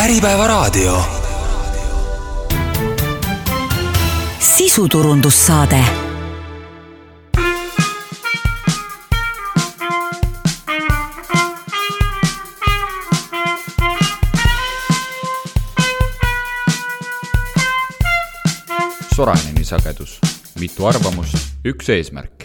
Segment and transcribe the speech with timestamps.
[0.00, 1.02] Äripäevaraadio.
[4.38, 5.84] sisuturundussaade
[19.14, 20.18] Soraineni sagedus,
[20.60, 22.44] mitu arvamust, üks eesmärk.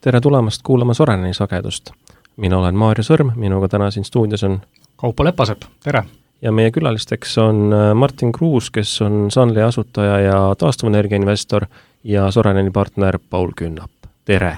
[0.00, 1.90] tere tulemast kuulama Soraineni sagedust.
[2.36, 4.60] mina olen Maarja Sõrm, minuga täna siin stuudios on
[4.96, 6.19] Kaupo Lepasepp, tere!
[6.42, 11.66] Ja meie külalisteks on äh, Martin Kruus, kes on Sunly asutaja ja taastuvenergia investor
[12.04, 13.90] ja Soraineni partner Paul Künnap,
[14.24, 14.56] tere!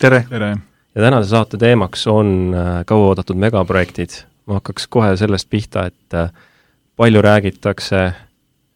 [0.00, 0.24] tere!
[0.28, 0.56] tere!
[0.94, 4.22] ja tänase saate teemaks on äh, kauaoodatud megaprojektid.
[4.46, 6.32] ma hakkaks kohe sellest pihta, et äh,
[6.96, 8.12] palju räägitakse,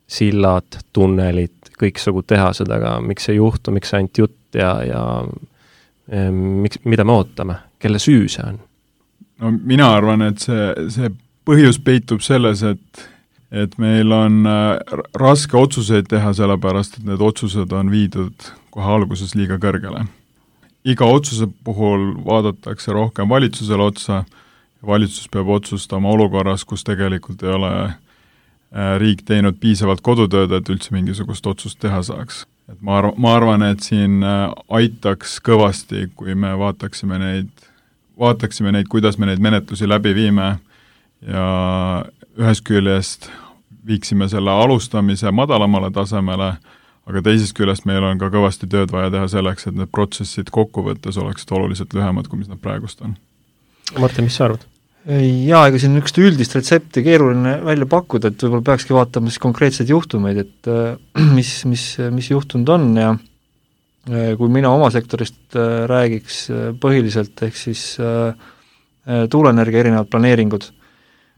[0.07, 5.03] sillad, tunnelid, kõiksugu tehased, aga miks ei juhtu, miks see ainult jutt ja, ja
[6.31, 8.61] miks, mida me ootame, kelle süü see on?
[9.41, 11.09] no mina arvan, et see, see
[11.45, 13.09] põhjus peitub selles, et
[13.55, 19.37] et meil on äh, raske otsuseid teha, sellepärast et need otsused on viidud kohe alguses
[19.39, 20.07] liiga kõrgele.
[20.85, 24.25] iga otsuse puhul vaadatakse rohkem valitsusele otsa,
[24.87, 30.91] valitsus peab otsustama olukorras, kus tegelikult ei ole äh, riik teinud piisavalt kodutööd, et üldse
[30.93, 32.47] mingisugust otsust teha saaks.
[32.69, 37.67] et ma arv-, ma arvan, et siin äh, aitaks kõvasti, kui me vaataksime neid,
[38.19, 40.57] vaataksime neid, kuidas me neid menetlusi läbi viime
[41.23, 42.05] ja
[42.39, 43.31] ühest küljest
[43.87, 46.55] viiksime selle alustamise madalamale tasemele,
[47.05, 51.19] aga teisest küljest meil on ka kõvasti tööd vaja teha selleks, et need protsessid kokkuvõttes
[51.21, 53.19] oleksid oluliselt lühemad, kui mis nad praegust on.
[54.01, 54.65] Martin, mis sa arvad?
[55.05, 59.93] jaa, ega siin niisugust üldist retsepti keeruline välja pakkuda, et võib-olla peakski vaatama siis konkreetseid
[59.93, 60.97] juhtumeid, et äh,
[61.37, 66.47] mis, mis, mis juhtunud on ja äh, kui mina oma sektorist äh, räägiks
[66.81, 67.85] põhiliselt, ehk siis
[69.05, 70.65] tuuleenergia erinevad planeeringud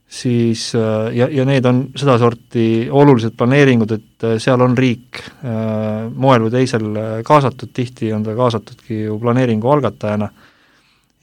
[0.08, 6.06] siis äh, ja, ja need on sedasorti olulised planeeringud, et äh, seal on riik äh,
[6.14, 6.86] moel või teisel
[7.26, 10.30] kaasatud, tihti on ta kaasatudki ju planeeringu algatajana,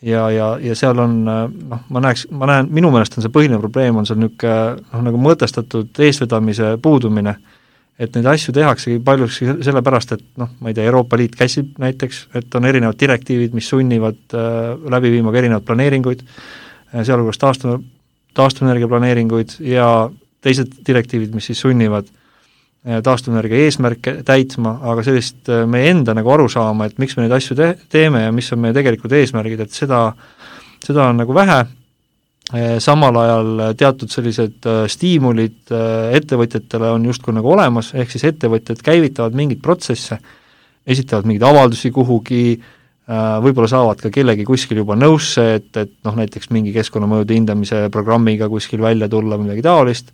[0.04, 3.62] ja, ja, ja seal on noh, ma näeks, ma näen, minu meelest on see põhiline
[3.64, 7.38] probleem, on seal niisugune noh, nagu mõtestatud eestvedamise puudumine,
[8.04, 12.26] et neid asju tehaksegi paljuski sellepärast, et noh, ma ei tea, Euroopa Liit käsib näiteks,
[12.36, 16.28] et on erinevad direktiivid, mis sunnivad äh, läbi viima ka erinevaid planeeringuid
[16.94, 17.80] sealhulgas taastuva
[18.38, 19.88] taastuvenergia planeeringuid ja
[20.44, 26.34] teised direktiivid, mis siis sunnivad eh, taastuvenergia eesmärke täitma, aga sellist eh, meie enda nagu
[26.36, 29.76] arusaama, et miks me neid asju te-, teeme ja mis on meie tegelikud eesmärgid, et
[29.76, 30.06] seda,
[30.84, 31.60] seda on nagu vähe,
[32.54, 35.74] eh, samal ajal teatud sellised stiimulid
[36.20, 40.20] ettevõtjatele on justkui nagu olemas, ehk siis ettevõtjad käivitavad mingeid protsesse,
[40.84, 42.58] esitavad mingeid avaldusi kuhugi,
[43.04, 48.48] võib-olla saavad ka kellegi kuskil juba nõusse, et, et noh, näiteks mingi keskkonnamõjude hindamise programmiga
[48.48, 50.14] kuskil välja tulla või midagi taolist,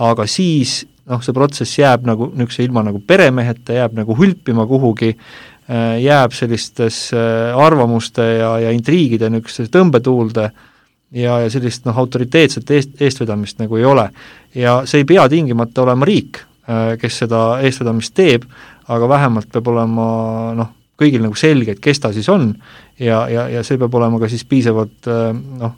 [0.00, 0.78] aga siis
[1.10, 6.34] noh, see protsess jääb nagu niisuguse ilma nagu peremeheta, jääb nagu hülpima kuhugi, äh, jääb
[6.36, 7.20] sellistesse
[7.56, 13.84] arvamuste ja, ja intriigide niisugusesse tõmbetuulde ja, ja sellist noh, autoriteetset eest, eestvedamist nagu ei
[13.84, 14.08] ole.
[14.54, 18.46] ja see ei pea tingimata olema riik, äh, kes seda eestvedamist teeb,
[18.90, 20.10] aga vähemalt peab olema
[20.58, 22.52] noh, kõigil nagu selge, et kes ta siis on
[22.98, 25.76] ja, ja, ja see peab olema ka siis piisavalt äh, noh,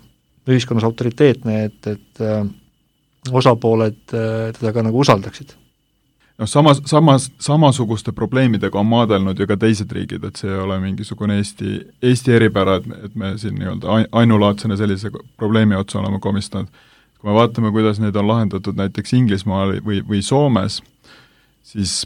[0.50, 2.44] ühiskonnas autoriteetne, et, et äh,
[3.30, 5.54] osapooled äh, teda ka nagu usaldaksid
[6.42, 10.78] noh, samas, samas, samasuguste probleemidega on maadelnud ju ka teised riigid, et see ei ole
[10.82, 16.68] mingisugune Eesti, Eesti eripära, et, et me siin nii-öelda ainulaadsena sellise probleemi otsa oleme komistanud.
[17.18, 20.80] kui me vaatame, kuidas neid on lahendatud näiteks Inglismaal või, või Soomes,
[21.62, 22.02] siis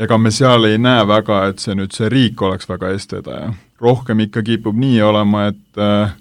[0.00, 3.54] ega me seal ei näe väga, et see nüüd, see riik oleks väga eestvedaja.
[3.80, 6.14] rohkem ikka kipub nii olema, et äh,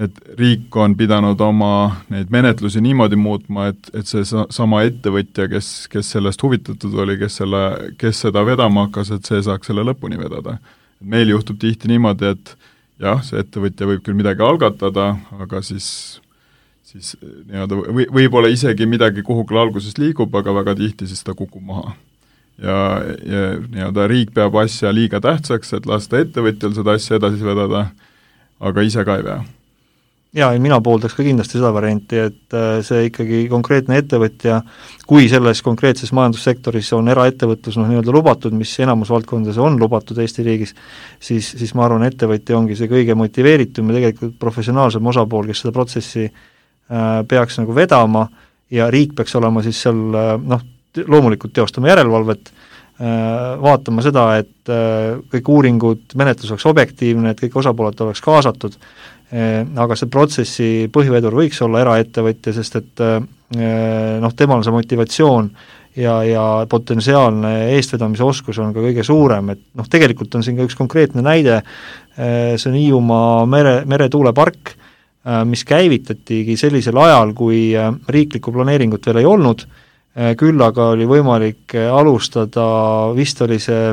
[0.00, 1.72] et riik on pidanud oma
[2.08, 7.18] neid menetlusi niimoodi muutma, et, et see sa-, sama ettevõtja, kes, kes sellest huvitatud oli,
[7.20, 7.62] kes selle,
[8.00, 10.56] kes seda vedama hakkas, et see saaks selle lõpuni vedada.
[11.00, 12.56] meil juhtub tihti niimoodi, et
[13.00, 16.20] jah, see ettevõtja võib küll midagi algatada, aga siis
[16.90, 21.62] siis nii-öelda või, võib-olla isegi midagi kuhugile alguses liigub, aga väga tihti siis ta kukub
[21.62, 21.92] maha
[22.62, 22.80] ja,
[23.24, 27.86] ja nii-öelda riik peab asja liiga tähtsaks, et lasta ettevõtjal seda asja edasi vedada,
[28.60, 29.38] aga ise ka ei vea.
[30.36, 34.60] jaa, ja mina pooldaks ka kindlasti seda varianti, et äh, see ikkagi konkreetne ettevõtja,
[35.10, 40.46] kui selles konkreetses majandussektoris on eraettevõtlus noh, nii-öelda lubatud, mis enamus valdkondades on lubatud Eesti
[40.46, 40.76] riigis,
[41.18, 45.74] siis, siis ma arvan, ettevõtja ongi see kõige motiveeritum ja tegelikult professionaalsem osapool, kes seda
[45.74, 48.28] protsessi äh, peaks nagu vedama
[48.70, 50.62] ja riik peaks olema siis seal äh, noh,
[51.06, 52.50] loomulikult teostama järelevalvet,
[53.00, 53.06] äh,
[53.62, 58.76] vaatama seda, et äh, kõik uuringud, menetlus oleks objektiivne, et kõik osapooled oleks kaasatud,
[59.32, 63.04] äh, aga see protsessi põhivedur võiks olla eraettevõtja, sest et
[63.50, 65.48] noh, temal see motivatsioon
[65.98, 70.68] ja, ja potentsiaalne eestvedamise oskus on ka kõige suurem, et noh, tegelikult on siin ka
[70.68, 71.56] üks konkreetne näide,
[72.14, 74.76] see on Hiiumaa mere, meretuulepark,
[75.50, 79.66] mis käivitatigi sellisel ajal, kui riiklikku planeeringut veel ei olnud,
[80.10, 82.64] küll aga oli võimalik alustada,
[83.14, 83.92] vist oli see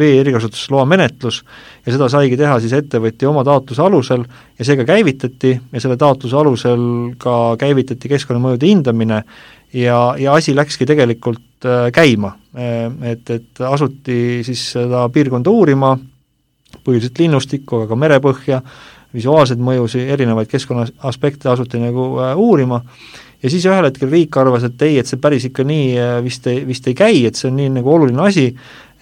[0.00, 1.42] vee erikasutusloa menetlus,
[1.84, 5.98] ja seda saigi teha siis ettevõtja oma taotluse alusel ja see ka käivitati ja selle
[6.00, 6.86] taotluse alusel
[7.20, 9.20] ka käivitati keskkonnamõjude hindamine
[9.74, 12.34] ja, ja asi läkski tegelikult äh, käima.
[12.56, 15.94] Äh, et, et asuti siis seda piirkonda uurima,
[16.84, 18.60] põhiliselt linnustikku, aga ka merepõhja,
[19.14, 22.80] visuaalseid mõjusid, erinevaid keskkonna aspekte asuti nagu äh, uurima
[23.44, 25.94] ja siis ühel hetkel riik arvas, et ei, et see päris ikka nii
[26.24, 28.48] vist ei, vist ei käi, et see on nii nagu oluline asi,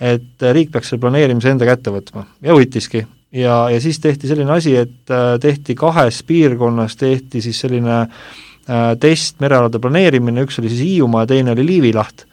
[0.03, 3.07] et riik peaks selle planeerimise enda kätte võtma ja võttiski.
[3.39, 8.33] ja, ja siis tehti selline asi, et tehti kahes piirkonnas, tehti siis selline äh,
[8.71, 12.29] Äh, test merealade planeerimine, üks oli siis Hiiumaa ja teine oli Liivi laht.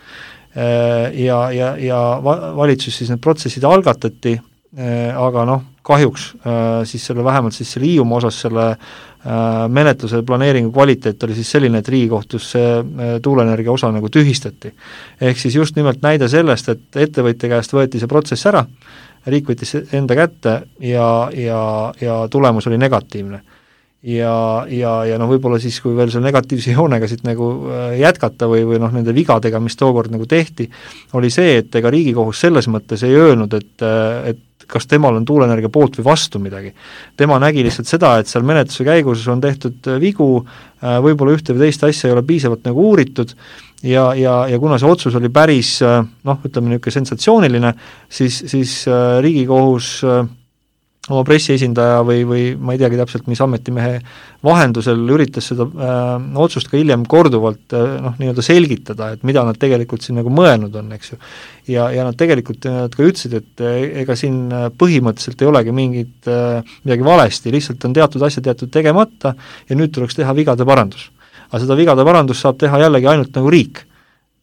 [0.53, 4.35] Äh, ja, ja, ja va-, valitsus siis need protsessid algatati,
[4.77, 6.25] äh, aga noh, kahjuks
[6.89, 8.69] siis selle, vähemalt siis selle Hiiumaa osas selle
[9.73, 12.69] menetluse planeeringu kvaliteet oli siis selline, et Riigikohtus see
[13.25, 14.71] tuuleenergia osa nagu tühistati.
[15.21, 18.63] ehk siis just nimelt näide sellest, et ettevõtja käest võeti see protsess ära,
[19.27, 21.61] riik võttis enda kätte ja, ja,
[22.01, 23.41] ja tulemus oli negatiivne
[24.03, 28.47] ja, ja, ja noh, võib-olla siis, kui veel selle negatiivse joonega siit nagu äh, jätkata
[28.49, 30.69] või, või noh, nende vigadega, mis tookord nagu tehti,
[31.19, 35.25] oli see, et ega Riigikohus selles mõttes ei öelnud, et, äh, et kas temal on
[35.27, 36.73] tuuleenergia poolt või vastu midagi.
[37.17, 40.29] tema nägi lihtsalt seda, et seal menetluse käigus on tehtud äh, vigu,
[40.79, 43.33] võib-olla ühte või teist asja ei ole piisavalt nagu uuritud
[43.83, 47.73] ja, ja, ja kuna see otsus oli päris noh, ütleme niisugune sensatsiooniline,
[48.07, 48.85] siis, siis
[49.21, 49.89] Riigikohus
[51.09, 53.99] oma pressiesindaja või, või ma ei teagi täpselt, mis ametimehe
[54.45, 59.57] vahendusel üritas seda äh, otsust ka hiljem korduvalt äh, noh, nii-öelda selgitada, et mida nad
[59.59, 61.19] tegelikult siin nagu mõelnud on, eks ju.
[61.73, 65.75] ja, ja nad tegelikult, nad ka ütlesid, et äh, ega siin äh, põhimõtteliselt ei olegi
[65.75, 69.35] mingit äh, midagi valesti, lihtsalt on teatud asjad jäetud tegemata
[69.69, 71.09] ja nüüd tuleks teha vigade parandus.
[71.49, 73.88] aga seda vigade parandust saab teha jällegi ainult nagu riik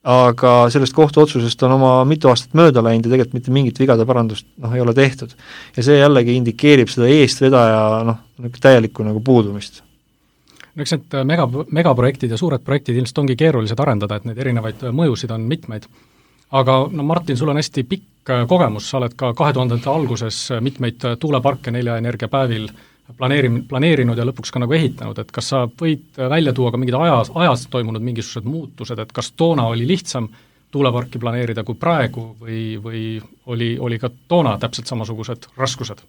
[0.06, 4.46] aga sellest kohtuotsusest on oma mitu aastat mööda läinud ja tegelikult mitte mingit vigade parandust
[4.62, 5.34] noh, ei ole tehtud.
[5.76, 9.82] ja see jällegi indikeerib seda eestvedaja noh, niisugune täielikku nagu puudumist
[10.76, 11.48] no eks need mega,
[11.80, 15.88] megaprojektid ja suured projektid ilmselt ongi keerulised arendada, et neid erinevaid mõjusid on mitmeid.
[16.52, 21.02] aga no Martin, sul on hästi pikk kogemus, sa oled ka kahe tuhandete alguses mitmeid
[21.18, 22.84] tuuleparke Nelja energiapäevil äh,
[23.18, 26.98] planeerim-, planeerinud ja lõpuks ka nagu ehitanud, et kas sa võid välja tuua ka mingid
[26.98, 30.28] ajas, ajas toimunud mingisugused muutused, et kas toona oli lihtsam
[30.74, 33.02] tuuleparki planeerida kui praegu või, või
[33.52, 36.02] oli, oli ka toona täpselt samasugused raskused?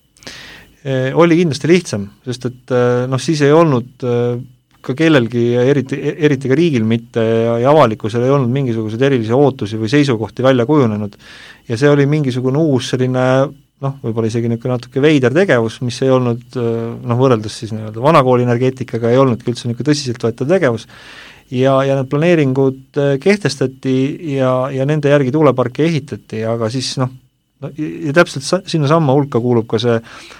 [1.17, 2.73] Oli kindlasti lihtsam, sest et
[3.09, 4.05] noh, siis ei olnud
[4.87, 9.79] ka kellelgi, eriti, eriti ka riigil mitte ja, ja avalikkusel ei olnud mingisuguseid erilisi ootusi
[9.79, 11.17] või seisukohti välja kujunenud.
[11.67, 13.23] ja see oli mingisugune uus selline
[13.83, 18.47] noh, võib-olla isegi niisugune natuke veider tegevus, mis ei olnud noh, võrreldes siis nii-öelda vanakooli
[18.47, 20.87] energeetikaga ei olnudki üldse niisugune tõsiseltvõetav tegevus,
[21.53, 23.95] ja, ja need planeeringud äh, kehtestati
[24.35, 27.11] ja, ja nende järgi tuuleparke ehitati, aga siis noh,
[27.63, 29.99] no ja täpselt sa-, sinnasamma hulka kuulub ka see,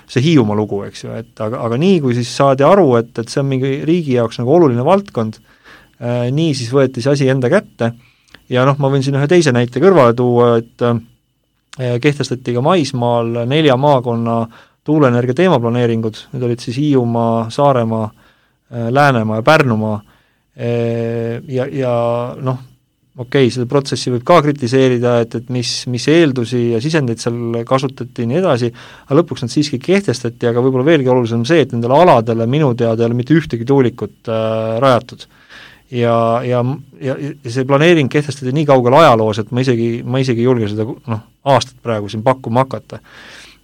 [0.10, 3.30] see Hiiumaa lugu, eks ju, et aga, aga nii, kui siis saadi aru, et, et
[3.30, 7.52] see on mingi riigi jaoks nagu oluline valdkond äh,, nii siis võeti see asi enda
[7.54, 7.94] kätte.
[8.48, 11.16] Ja noh, ma võin siin ühe teise näite kõrvale tuua, et äh, Eh,
[11.78, 14.38] kehtestati ka maismaal nelja maakonna
[14.88, 18.08] tuuleenergia teemaplaneeringud, need olid siis Hiiumaa, Saaremaa,
[18.72, 20.00] eh, Läänemaa ja Pärnumaa,
[20.56, 21.94] eh, ja, ja
[22.40, 22.62] noh,
[23.18, 27.64] okei okay,, seda protsessi võib ka kritiseerida, et, et mis, mis eeldusi ja sisendeid seal
[27.68, 28.72] kasutati ja nii edasi,
[29.08, 33.04] aga lõpuks nad siiski kehtestati, aga võib-olla veelgi olulisem see, et nendele aladele minu teada
[33.04, 35.28] ei ole mitte ühtegi tuulikut äh, rajatud
[35.92, 36.66] ja, ja,
[37.02, 40.70] ja, ja see planeering kehtestati nii kaugel ajaloos, et ma isegi, ma isegi ei julge
[40.72, 43.00] seda noh, aastat praegu siin pakkuma hakata.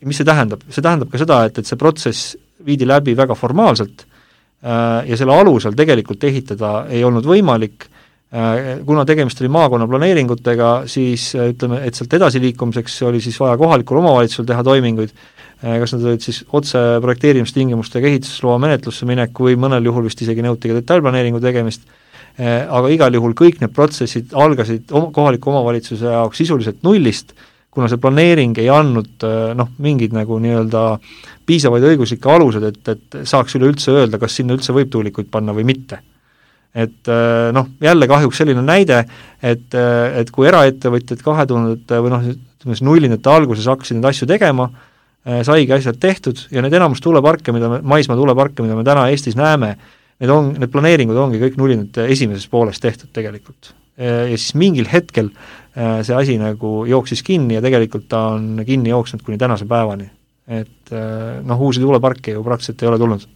[0.06, 0.64] mis see tähendab?
[0.70, 5.36] see tähendab ka seda, et, et see protsess viidi läbi väga formaalselt äh, ja selle
[5.36, 7.88] alusel tegelikult ehitada ei olnud võimalik
[8.32, 13.58] äh,, kuna tegemist oli maakonna planeeringutega, siis äh, ütleme, et sealt edasiliikumiseks oli siis vaja
[13.60, 19.60] kohalikul omavalitsusel teha toiminguid äh,, kas nad olid siis otse projekteerimistingimustega ehitusloa menetlusse minek või
[19.60, 22.00] mõnel juhul vist isegi nõuti ka detailplaneeringu tegemist Eh,
[22.42, 27.36] aga igal juhul kõik need protsessid algasid om-, kohaliku omavalitsuse jaoks sisuliselt nullist,
[27.74, 30.84] kuna see planeering ei andnud eh, noh, mingeid nagu nii-öelda
[31.50, 35.66] piisavaid õiguslikke alused, et, et saaks üleüldse öelda, kas sinna üldse võib tuulikuid panna või
[35.68, 36.00] mitte.
[36.74, 39.04] et eh, noh, jälle kahjuks selline näide,
[39.42, 44.30] et, et kui eraettevõtjad kahe tuhandete või noh, ütleme siis nullindate alguses hakkasid neid asju
[44.30, 44.70] tegema,
[45.24, 49.38] saigi asjad tehtud ja need enamus tuuleparke, mida me, maismaa tuuleparke, mida me täna Eestis
[49.40, 49.78] näeme,
[50.22, 53.74] need on, need planeeringud ongi kõik nullid esimeses pooles tehtud tegelikult.
[53.98, 55.30] ja siis mingil hetkel
[55.74, 60.10] see asi nagu jooksis kinni ja tegelikult ta on kinni jooksnud kuni tänase päevani.
[60.48, 60.94] et
[61.44, 63.28] noh, uusi tuuleparke ju praktiliselt ei ole tulnud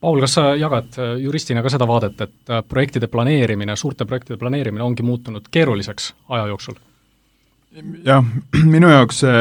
[0.00, 5.02] Paul, kas sa jagad juristina ka seda vaadet, et projektide planeerimine, suurte projektide planeerimine ongi
[5.02, 6.76] muutunud keeruliseks aja jooksul?
[8.04, 8.24] jah,
[8.74, 9.40] minu jaoks see,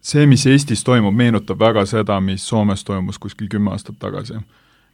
[0.00, 4.38] see, mis Eestis toimub, meenutab väga seda, mis Soomes toimus kuskil kümme aastat tagasi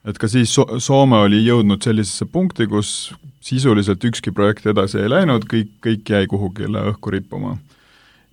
[0.05, 5.11] et ka siis so-, Soome oli jõudnud sellisesse punkti, kus sisuliselt ükski projekt edasi ei
[5.11, 7.57] läinud, kõik, kõik jäi kuhugile õhku rippuma.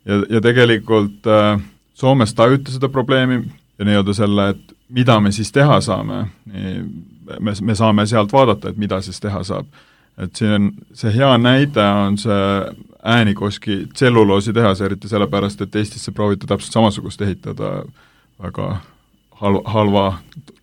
[0.05, 1.61] ja, ja tegelikult äh,
[1.93, 3.43] Soomes tajuti seda probleemi
[3.79, 6.25] ja nii-öelda selle, et mida me siis teha saame,
[7.39, 9.67] me, me saame sealt vaadata, et mida siis teha saab.
[10.17, 12.47] et siin on, see hea näide on see
[13.01, 17.71] Äänikoski tselluloositehas, eriti sellepärast, et Eestisse prooviti täpselt samasugust ehitada
[18.43, 18.67] väga
[19.39, 20.19] hal-, halva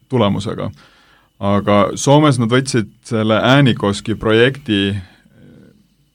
[0.08, 0.70] tulemusega
[1.38, 4.96] aga Soomes nad võtsid selle Äänikoski projekti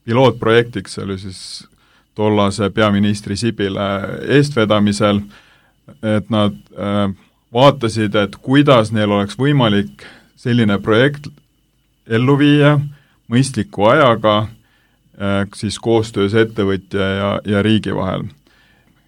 [0.03, 1.39] pilootprojektiks, see oli siis
[2.15, 3.87] tollase peaministri Sibile
[4.35, 5.21] eestvedamisel,
[6.03, 7.07] et nad äh,
[7.53, 10.05] vaatasid, et kuidas neil oleks võimalik
[10.39, 11.29] selline projekt
[12.07, 12.75] ellu viia
[13.31, 18.27] mõistliku ajaga äh,, siis koostöös ettevõtja ja, ja riigi vahel.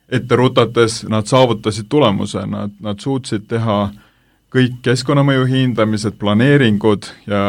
[0.09, 4.04] ette rutates nad saavutasid tulemuse, nad, nad suutsid teha äh,
[4.55, 7.41] kõik keskkonnamõju hindamised, planeeringud ja,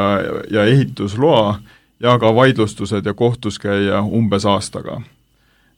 [0.50, 1.58] ja ehitusloa
[2.02, 5.00] ja ka vaidlustused ja kohtus käia umbes aastaga.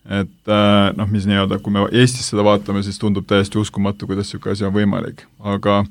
[0.09, 4.31] et äh, noh, mis nii-öelda, kui me Eestis seda vaatame, siis tundub täiesti uskumatu, kuidas
[4.31, 5.83] niisugune asi on võimalik, aga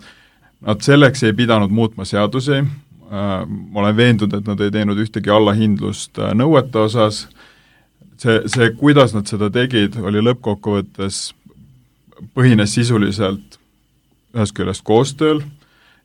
[0.66, 5.30] nad selleks ei pidanud muutma seadusi, äh, ma olen veendunud, et nad ei teinud ühtegi
[5.30, 7.28] allahindlust äh, nõuete osas,
[8.18, 11.22] see, see, kuidas nad seda tegid, oli lõppkokkuvõttes,
[12.34, 13.60] põhines sisuliselt
[14.38, 15.42] ühest küljest koostööl,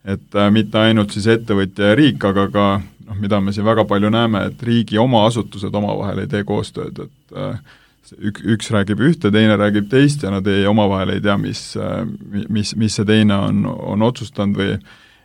[0.05, 3.85] et äh, mitte ainult siis ettevõtja ja riik, aga ka noh, mida me siin väga
[3.89, 7.79] palju näeme, et riigi oma asutused omavahel ei tee koostööd, et äh,
[8.19, 12.03] ük-, üks räägib ühte, teine räägib teist ja nad ei, omavahel ei tea, mis, äh,
[12.49, 14.77] mis, mis see teine on, on otsustanud või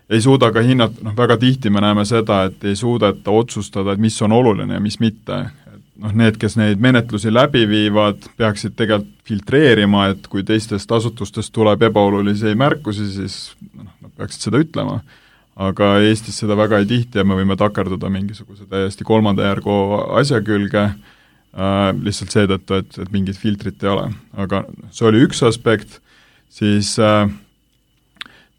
[0.09, 4.03] ei suuda ka hinnata, noh väga tihti me näeme seda, et ei suudeta otsustada, et
[4.03, 5.41] mis on oluline ja mis mitte,
[6.01, 11.81] noh, need, kes neid menetlusi läbi viivad, peaksid tegelikult filtreerima, et kui teistest asutustest tuleb
[11.89, 13.37] ebaolulisi märkusi, siis
[13.73, 15.01] noh, nad peaksid seda ütlema.
[15.57, 19.73] aga Eestis seda väga ei tihti ja me võime takerduda mingisuguse täiesti kolmanda järgu
[20.19, 24.11] asja külge äh,, lihtsalt seetõttu, et, et mingit filtrit ei ole.
[24.37, 25.97] aga see oli üks aspekt,
[26.49, 27.25] siis äh,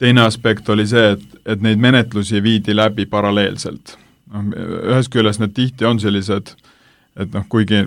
[0.03, 3.95] teine aspekt oli see, et, et neid menetlusi viidi läbi paralleelselt.
[4.35, 4.51] noh,
[4.91, 6.75] ühest küljest need tihti on sellised äh,
[7.19, 7.85] et noh, kuigi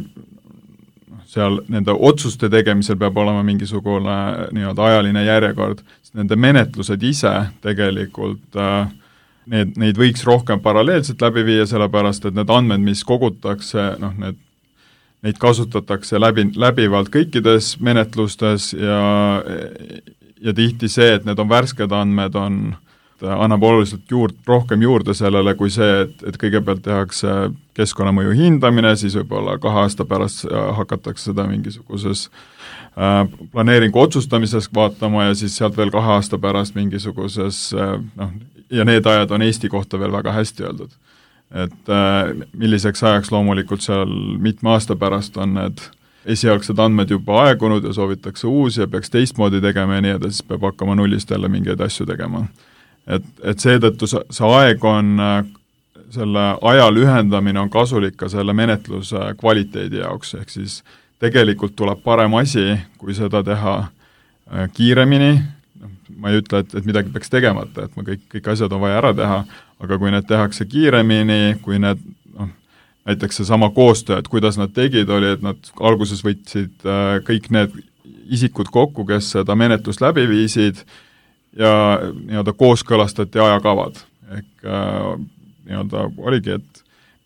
[1.31, 4.15] seal nende otsuste tegemisel peab olema mingisugune
[4.51, 7.31] nii-öelda ajaline järjekord, siis nende menetlused ise
[7.63, 8.91] tegelikult äh,
[9.51, 14.39] need, neid võiks rohkem paralleelselt läbi viia, sellepärast et need andmed, mis kogutakse, noh, need
[15.21, 19.01] neid kasutatakse läbi, läbivalt kõikides menetlustes ja
[20.41, 22.55] ja tihti see, et need on värsked andmed, on
[23.21, 27.35] äh, annab oluliselt juurde, rohkem juurde sellele kui see, et, et kõigepealt tehakse
[27.77, 32.25] keskkonnamõju hindamine, siis võib-olla kahe aasta pärast äh, hakatakse seda mingisuguses
[32.97, 38.33] äh, planeeringu otsustamises vaatama ja siis sealt veel kahe aasta pärast mingisuguses äh, noh,
[38.71, 40.91] ja need ajad on Eesti kohta veel väga hästi öeldud.
[41.51, 41.89] et
[42.55, 45.81] milliseks ajaks loomulikult seal mitme aasta pärast on need
[46.25, 50.47] esialgsed andmed juba aegunud ja soovitakse uusi ja peaks teistmoodi tegema ja nii edasi, siis
[50.47, 52.45] peab hakkama nullist jälle mingeid asju tegema
[53.07, 55.11] et, et seetõttu see, see aeg on,
[56.11, 60.81] selle aja lühendamine on kasulik ka selle menetluse kvaliteedi jaoks, ehk siis
[61.21, 65.33] tegelikult tuleb parem asi, kui seda teha äh, kiiremini,
[65.81, 68.83] noh, ma ei ütle, et, et midagi peaks tegemata, et ma kõik, kõik asjad on
[68.83, 69.43] vaja ära teha,
[69.81, 72.01] aga kui need tehakse kiiremini, kui need
[72.37, 72.49] noh,
[73.09, 77.77] näiteks seesama koostöö, et kuidas nad tegid, oli, et nad alguses võtsid äh, kõik need
[78.31, 80.85] isikud kokku, kes seda menetlust läbi viisid,
[81.57, 83.97] ja nii-öelda kooskõlastati ajakavad.
[84.31, 85.15] ehk äh,
[85.71, 86.83] nii-öelda oligi, et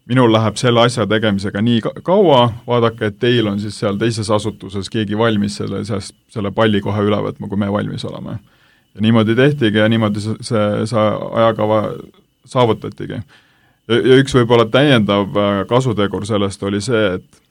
[0.09, 4.89] minul läheb selle asja tegemisega nii kaua, vaadake, et teil on siis seal teises asutuses
[4.93, 8.37] keegi valmis selle, selle palli kohe üle võtma, kui me valmis oleme.
[8.95, 11.79] ja niimoodi tehtigi ja niimoodi see, see, ajakava
[12.45, 13.21] saavutatigi.
[13.87, 17.41] ja üks võib-olla täiendav äh, kasutegur sellest oli see, et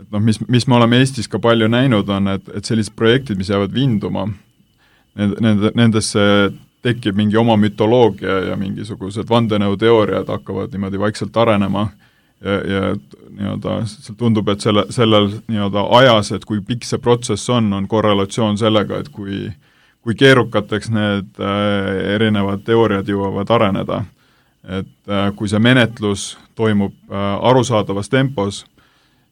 [0.00, 3.38] et noh, mis, mis me oleme Eestis ka palju näinud, on, et, et sellised projektid,
[3.38, 4.26] mis jäävad vinduma,
[5.14, 6.24] nende, nende, nendesse
[6.84, 11.88] tekib mingi oma mütoloogia ja mingisugused vandenõuteooriad hakkavad niimoodi vaikselt arenema
[12.44, 12.82] ja, ja
[13.34, 13.76] nii-öelda
[14.20, 19.00] tundub, et selle, sellel nii-öelda ajas, et kui pikk see protsess on, on korrelatsioon sellega,
[19.00, 19.48] et kui
[20.04, 24.04] kui keerukateks need äh, erinevad teooriad jõuavad areneda.
[24.64, 28.62] et äh, kui see menetlus toimub äh, arusaadavas tempos,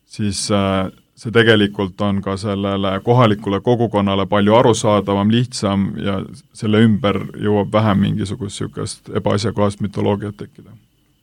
[0.05, 0.91] siis äh,
[1.23, 6.19] see tegelikult on ka sellele kohalikule kogukonnale palju arusaadavam, lihtsam ja
[6.57, 10.71] selle ümber jõuab vähem mingisugust niisugust ebaasjakohast mütoloogiat tekkida.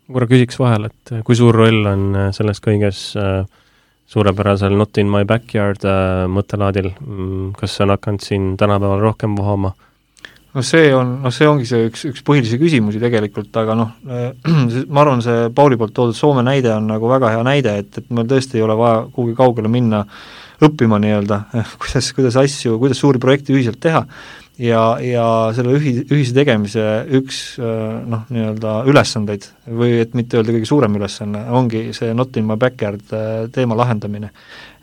[0.07, 3.01] ma korra küsiks vahele, et kui suur roll on selles kõiges
[4.09, 5.83] suurepärasel Not in my backyard
[6.31, 9.75] mõttelaadil, mm, kas see on hakanud siin tänapäeval rohkem vohama?
[10.55, 13.93] No see on, noh see ongi see üks, üks põhilisi küsimusi tegelikult, aga noh,
[14.93, 18.11] ma arvan, see Pauli poolt toodud Soome näide on nagu väga hea näide, et, et
[18.13, 20.03] meil tõesti ei ole vaja kuhugi kaugele minna
[20.65, 21.43] õppima nii-öelda,
[21.81, 24.03] kuidas, kuidas asju, kuidas suuri projekte ühiselt teha,
[24.59, 25.25] ja, ja
[25.55, 26.85] selle ühi-, ühise tegemise
[27.19, 32.49] üks noh, nii-öelda ülesandeid või et mitte öelda kõige suurem ülesanne, ongi see not in
[32.49, 33.05] my backyard
[33.55, 34.33] teema lahendamine.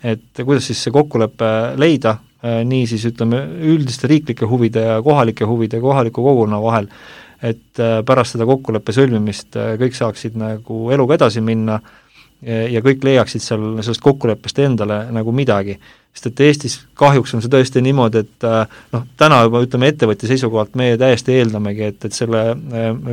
[0.03, 5.45] et kuidas siis see kokkulepe leida, Äh, nii siis ütleme, üldiste riiklike huvide ja kohalike
[5.49, 6.85] huvide ja kohaliku kogukonna vahel,
[7.41, 11.79] et äh, pärast seda kokkuleppe sõlmimist äh, kõik saaksid nagu eluga edasi minna
[12.37, 15.79] ja kõik leiaksid seal sellest kokkuleppest endale nagu midagi.
[16.13, 18.45] sest et Eestis kahjuks on see tõesti niimoodi, et
[18.93, 22.43] noh, täna juba ütleme, ettevõtja seisukohalt meie täiesti eeldamegi, et, et selle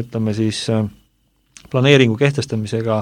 [0.02, 0.66] ütleme siis
[1.72, 2.98] planeeringu kehtestamisega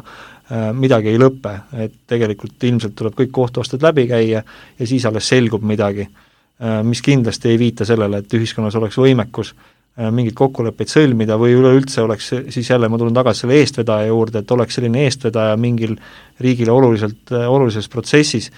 [0.76, 5.64] midagi ei lõpe, et tegelikult ilmselt tuleb kõik kohtuastmed läbi käia ja siis alles selgub
[5.64, 11.38] midagi, äh, mis kindlasti ei viita sellele, et ühiskonnas oleks võimekus äh, mingeid kokkuleppeid sõlmida
[11.40, 15.56] või üleüldse oleks, siis jälle ma tulen tagasi selle eestvedaja juurde, et oleks selline eestvedaja
[15.60, 15.94] mingil
[16.40, 18.50] riigile oluliselt, olulises protsessis,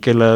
[0.00, 0.28] kelle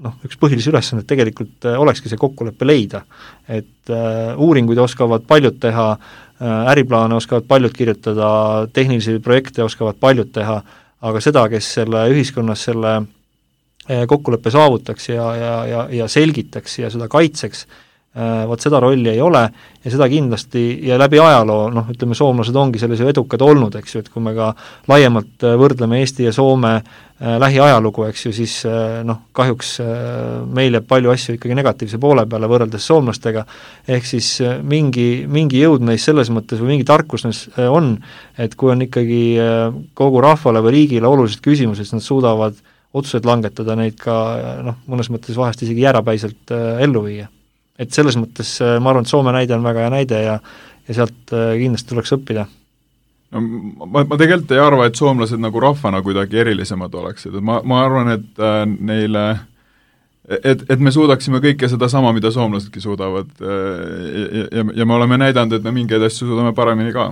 [0.00, 3.02] noh, üks põhilisi ülesandeid tegelikult olekski see kokkulepe leida.
[3.48, 3.90] et
[4.36, 8.28] uuringuid oskavad paljud teha äh, Äh, äriplaane oskavad paljud kirjutada,
[8.72, 10.60] tehnilisi projekte oskavad paljud teha,
[11.00, 16.90] aga seda, kes selle ühiskonnas selle äh, kokkuleppe saavutaks ja, ja, ja, ja selgitaks ja
[16.94, 17.87] seda kaitseks, äh,
[18.18, 19.44] vot seda rolli ei ole
[19.84, 23.94] ja seda kindlasti ja läbi ajaloo, noh, ütleme, soomlased ongi selles ju edukad olnud, eks
[23.94, 24.48] ju, et kui me ka
[24.90, 26.72] laiemalt võrdleme Eesti ja Soome
[27.18, 29.88] Äh, lähiajalugu, eks ju, siis äh, noh, kahjuks äh,
[30.54, 33.42] meil jääb palju asju ikkagi negatiivse poole peale võrreldes soomlastega,
[33.90, 34.28] ehk siis
[34.62, 37.96] mingi, mingi jõud neis selles mõttes või mingi tarkus neis on,
[38.38, 39.18] et kui on ikkagi
[39.98, 42.62] kogu rahvale või riigile olulised küsimused, siis nad suudavad
[42.94, 44.14] otsuseid langetada, neid ka
[44.68, 47.26] noh, mõnes mõttes vahest isegi jäärapäiselt ellu viia.
[47.78, 50.38] Et selles mõttes ma arvan, et Soome näide on väga hea näide ja
[50.88, 52.46] ja sealt kindlasti tuleks õppida
[53.34, 53.42] no
[53.86, 57.82] ma, ma tegelikult ei arva, et soomlased nagu rahvana kuidagi erilisemad oleksid, et ma, ma
[57.84, 59.24] arvan, et äh, neile
[60.28, 63.80] et, et me suudaksime kõike sedasama, mida soomlasedki suudavad äh,
[64.42, 67.10] ja, ja, ja me oleme näidanud, et me mingeid asju suudame paremini ka.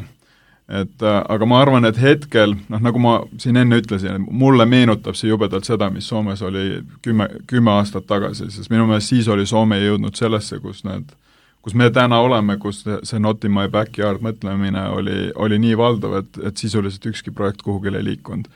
[0.69, 5.15] Et äh, aga ma arvan, et hetkel, noh nagu ma siin enne ütlesin, mulle meenutab
[5.15, 9.47] see jubedalt seda, mis Soomes oli kümme, kümme aastat tagasi, sest minu meelest siis oli
[9.47, 11.23] Soome jõudnud sellesse, kus need äh,
[11.67, 16.13] kus me täna oleme, kus see not in my backyard mõtlemine oli, oli nii valdav,
[16.21, 18.47] et, et sisuliselt ükski projekt kuhugile ei liikunud.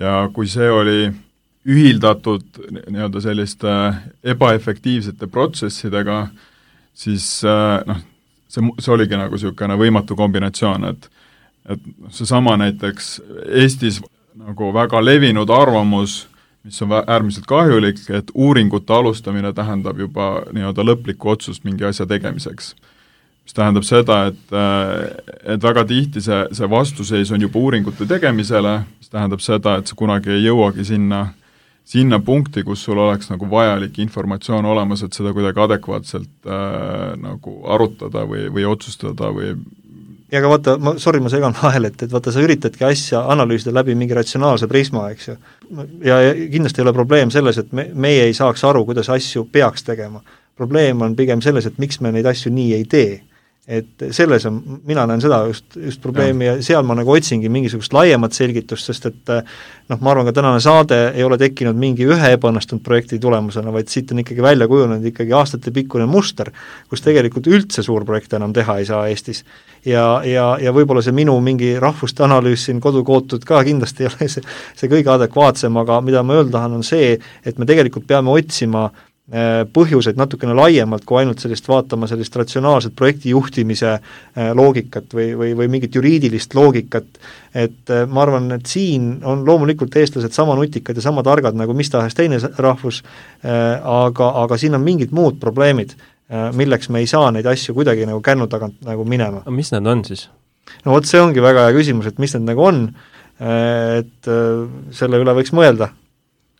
[0.00, 1.10] ja kui see oli
[1.68, 3.74] ühildatud nii-öelda selliste
[4.24, 6.30] ebaefektiivsete protsessidega,
[6.96, 8.00] siis äh, noh,
[8.48, 11.10] see, see oligi nagu niisugune võimatu kombinatsioon, et
[11.70, 11.80] et
[12.10, 13.20] seesama näiteks
[13.62, 14.00] Eestis
[14.34, 16.26] nagu väga levinud arvamus
[16.64, 22.74] mis on äärmiselt kahjulik, et uuringute alustamine tähendab juba nii-öelda lõplikku otsust mingi asja tegemiseks.
[23.44, 28.82] mis tähendab seda, et, äh, et väga tihti see, see vastuseis on juba uuringute tegemisele,
[28.98, 31.32] mis tähendab seda, et sa kunagi ei jõuagi sinna,
[31.84, 37.56] sinna punkti, kus sul oleks nagu vajalik informatsioon olemas, et seda kuidagi adekvaatselt äh, nagu
[37.66, 39.56] arutada või, või otsustada või
[40.32, 43.74] ja aga vaata, ma, sorry, ma segan vahele, et, et vaata, sa üritadki asja analüüsida
[43.74, 45.38] läbi mingi ratsionaalse prisma, eks ju.
[46.06, 49.46] ja, ja kindlasti ei ole probleem selles, et me, meie ei saaks aru, kuidas asju
[49.52, 50.22] peaks tegema.
[50.60, 53.20] probleem on pigem selles, et miks me neid asju nii ei tee
[53.70, 54.56] et selles on,
[54.88, 56.54] mina näen seda just, just probleemi ja.
[56.58, 60.62] ja seal ma nagu otsingi mingisugust laiemat selgitust, sest et noh, ma arvan, ka tänane
[60.64, 65.06] saade ei ole tekkinud mingi ühe ebaõnnestunud projekti tulemusena, vaid siit on ikkagi välja kujunenud
[65.12, 66.50] ikkagi aastatepikkune muster,
[66.90, 69.44] kus tegelikult üldse suurprojekte enam teha ei saa Eestis.
[69.84, 74.32] Ja, ja, ja võib-olla see minu mingi rahvuste analüüs siin kodukootud ka kindlasti ei ole
[74.32, 77.14] see, see kõige adekvaatsem, aga mida ma öelda tahan, on see,
[77.46, 82.96] et me tegelikult peame otsima äh, põhjuseid natukene laiemalt kui ainult sellist vaatama sellist ratsionaalset
[82.96, 87.08] projekti juhtimise äh, loogikat või, või, või mingit juriidilist loogikat,
[87.54, 91.76] et äh, ma arvan, et siin on loomulikult eestlased sama nutikad ja sama targad nagu
[91.76, 93.02] mis tahes teine rahvus,
[93.40, 95.94] aga, aga siin on mingid muud probleemid,
[96.54, 99.42] milleks me ei saa neid asju kuidagi nagu kännu tagant nagu minema.
[99.44, 100.28] aga mis need on siis?
[100.84, 102.84] no vot, see ongi väga hea küsimus, et mis need nagu on,
[103.40, 104.30] et
[104.94, 105.90] selle üle võiks mõelda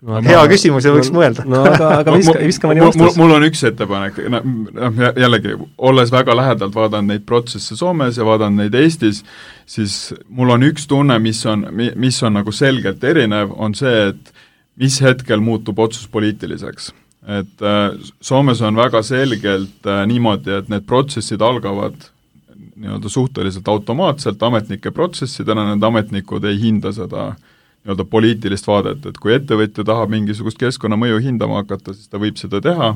[0.00, 1.44] hea küsimus ja võiks mõelda.
[1.48, 3.18] no aga, aga viska, viska mõni vastus.
[3.20, 5.56] mul on üks ettepanek, noh jällegi,
[5.90, 9.22] olles väga lähedalt vaadanud neid protsesse Soomes ja vaadanud neid Eestis,
[9.68, 14.32] siis mul on üks tunne, mis on, mis on nagu selgelt erinev, on see, et
[14.80, 16.94] mis hetkel muutub otsus poliitiliseks.
[17.28, 21.96] Et äh, Soomes on väga selgelt äh, niimoodi, et need protsessid algavad
[22.80, 29.34] nii-öelda suhteliselt automaatselt ametnike protsessidena, need ametnikud ei hinda seda nii-öelda poliitilist vaadet, et kui
[29.36, 32.94] ettevõtja tahab mingisugust keskkonnamõju hindama hakata, siis ta võib seda teha.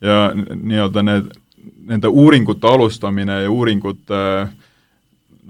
[0.00, 1.28] Ja nii-öelda need,
[1.88, 4.20] nende uuringute alustamine ja uuringute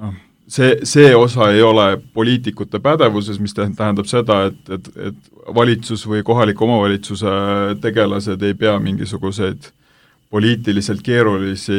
[0.01, 0.15] noh,
[0.51, 6.25] see, see osa ei ole poliitikute pädevuses, mis tähendab seda, et, et, et valitsus või
[6.27, 7.35] kohaliku omavalitsuse
[7.83, 9.71] tegelased ei pea mingisuguseid
[10.31, 11.79] poliitiliselt keerulisi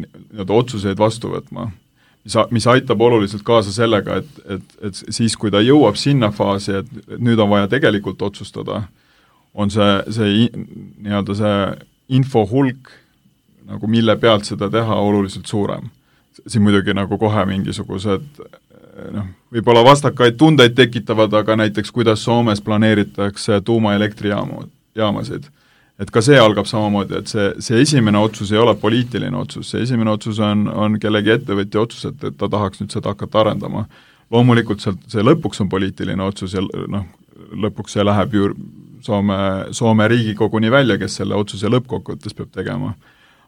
[0.00, 1.70] nii-öelda otsuseid vastu võtma.
[2.24, 6.76] mis, mis aitab oluliselt kaasa sellega, et, et, et siis, kui ta jõuab sinna faasi,
[6.82, 8.82] et, et nüüd on vaja tegelikult otsustada,
[9.54, 11.56] on see, see nii-öelda see
[12.16, 12.92] info hulk,
[13.66, 15.90] nagu mille pealt seda teha, oluliselt suurem
[16.46, 18.42] siin muidugi nagu kohe mingisugused
[19.12, 24.66] noh, võib-olla vastakaid tundeid tekitavad, aga näiteks kuidas Soomes planeeritakse tuumaelektrijaamu,
[24.98, 25.48] jaamasid.
[26.02, 29.82] et ka see algab samamoodi, et see, see esimene otsus ei ole poliitiline otsus, see
[29.84, 33.84] esimene otsus on, on kellegi ettevõtja otsus, et, et ta tahaks nüüd seda hakata arendama.
[34.32, 37.04] loomulikult sealt, see lõpuks on poliitiline otsus ja noh,
[37.52, 38.54] lõpuks see läheb ju
[39.02, 39.36] Soome,
[39.74, 42.94] Soome Riigikoguni välja, kes selle otsuse lõppkokkuvõttes peab tegema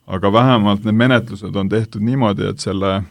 [0.06, 3.02] aga vähemalt need menetlused on tehtud niimoodi, et selle,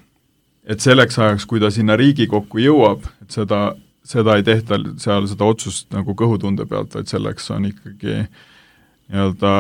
[0.64, 3.76] et selleks ajaks, kui ta sinna Riigikokku jõuab, et seda,
[4.06, 9.54] seda ei tehta seal seda otsust nagu kõhutunde pealt, vaid selleks on ikkagi nii-öelda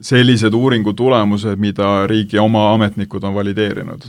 [0.00, 4.04] sellised uuringu tulemused, mida riigi oma ametnikud on valideerinud.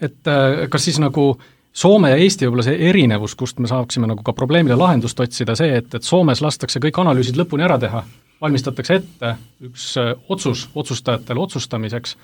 [0.00, 1.34] et äh, kas siis nagu
[1.72, 5.70] Soome ja Eesti võib-olla see erinevus, kust me saaksime nagu ka probleemile lahendust otsida, see,
[5.76, 8.02] et, et Soomes lastakse kõik analüüsid lõpuni ära teha
[8.40, 9.34] valmistatakse ette
[9.68, 12.16] üks äh, otsus otsustajatele otsustamiseks,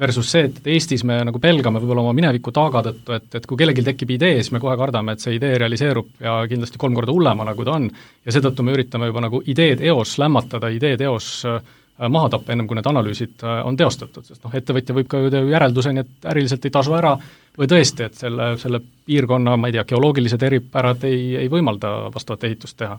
[0.00, 3.58] versus see, et Eestis me nagu pelgame võib-olla oma mineviku taaga tõttu, et, et kui
[3.60, 7.14] kellelgi tekib idee, siis me kohe kardame, et see idee realiseerub ja kindlasti kolm korda
[7.14, 7.86] hullemana, kui ta on,
[8.26, 11.62] ja seetõttu me üritame juba nagu ideed eos lämmatada, ideed eos äh,
[12.10, 15.32] maha tappa, ennem kui need analüüsid äh, on teostatud, sest noh, ettevõtja võib ka ju
[15.34, 17.14] teha järelduseni, et äriliselt ei tasu ära,
[17.54, 22.50] või tõesti, et selle, selle piirkonna, ma ei tea, geoloogilised eripärad ei, ei võimalda vastavat
[22.50, 22.98] ehitust teha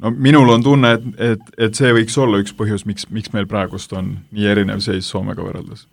[0.00, 3.48] no minul on tunne, et, et, et see võiks olla üks põhjus, miks, miks meil
[3.50, 5.86] praegust on nii erinev seis Soomega võrreldes.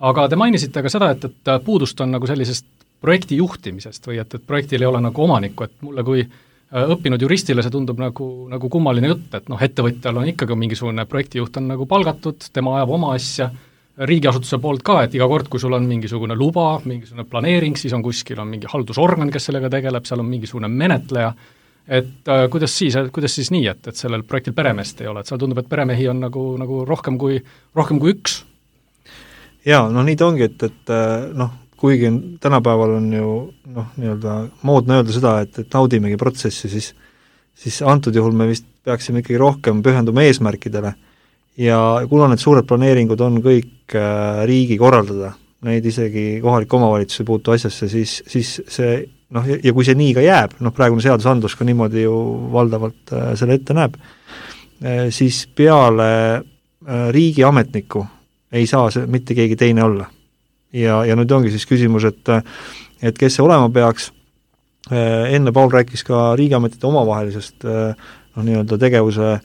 [0.00, 2.66] aga te mainisite ka seda, et, et puudust on nagu sellisest
[3.00, 7.22] projekti juhtimisest või et, et projektil ei ole nagu omanikku, et mulle kui äh, õppinud
[7.22, 11.70] juristile see tundub nagu, nagu kummaline jutt, et noh, ettevõtjal on ikkagi mingisugune projektijuht on
[11.72, 13.50] nagu palgatud, tema ajab oma asja,
[14.10, 18.04] riigiasutuse poolt ka, et iga kord, kui sul on mingisugune luba, mingisugune planeering, siis on
[18.04, 21.34] kuskil on mingi haldusorgan, kes sellega tegeleb, seal on mingisugune menetleja,
[21.88, 25.30] et äh, kuidas siis, kuidas siis nii, et, et sellel projektil peremeest ei ole, et
[25.30, 27.40] seal tundub, et peremehi on nagu, nagu rohkem kui,
[27.76, 28.42] rohkem kui üks?
[29.66, 33.36] jaa, no nii ta ongi, et, et äh, noh, kuigi tänapäeval on ju
[33.72, 36.92] noh, nii-öelda moodne öelda seda, et, et naudimegi protsessi, siis
[37.60, 40.94] siis antud juhul me vist peaksime ikkagi rohkem pühenduma eesmärkidele
[41.60, 45.34] ja kuna need suured planeeringud on kõik äh, riigi korraldada,
[45.66, 48.94] neid isegi kohalik omavalitsus ei puutu asjasse, siis, siis see
[49.36, 52.14] noh, ja kui see nii ka jääb, noh praegune seadusandlus ka niimoodi ju
[52.52, 58.04] valdavalt äh, selle ette näeb äh,, siis peale äh, riigiametniku
[58.52, 60.08] ei saa see mitte keegi teine olla.
[60.72, 62.34] ja, ja nüüd ongi siis küsimus, et
[63.02, 64.10] et kes see olema peaks
[64.90, 69.38] äh,, enne Paul rääkis ka riigiametite omavahelisest äh, noh, nii-öelda tegevuse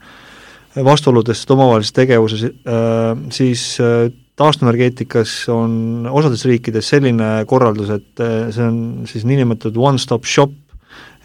[0.85, 3.77] vastuoludest omavahelises tegevuses, äh, siis
[4.39, 10.53] taastuvenergeetikas on osades riikides selline korraldus, et eh, see on siis niinimetatud one-stop shop,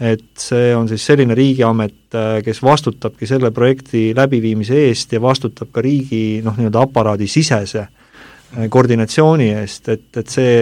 [0.01, 5.73] et see on siis selline riigiamet, eh, kes vastutabki selle projekti läbiviimise eest ja vastutab
[5.75, 10.55] ka riigi noh, nii-öelda aparaadi sisese eh, koordinatsiooni eest, et, et see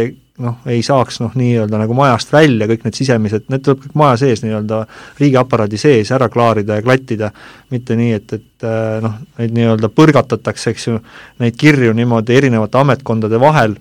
[0.45, 4.19] noh, ei saaks noh, nii-öelda nagu majast välja, kõik need sisemised, need tuleb kõik maja
[4.23, 4.81] sees nii-öelda
[5.19, 7.31] riigiaparaadi sees ära klaarida ja klattida,
[7.75, 10.99] mitte nii, et, et äh, noh, neid nii-öelda põrgatatakse, eks ju,
[11.43, 13.77] neid kirju niimoodi erinevate ametkondade vahel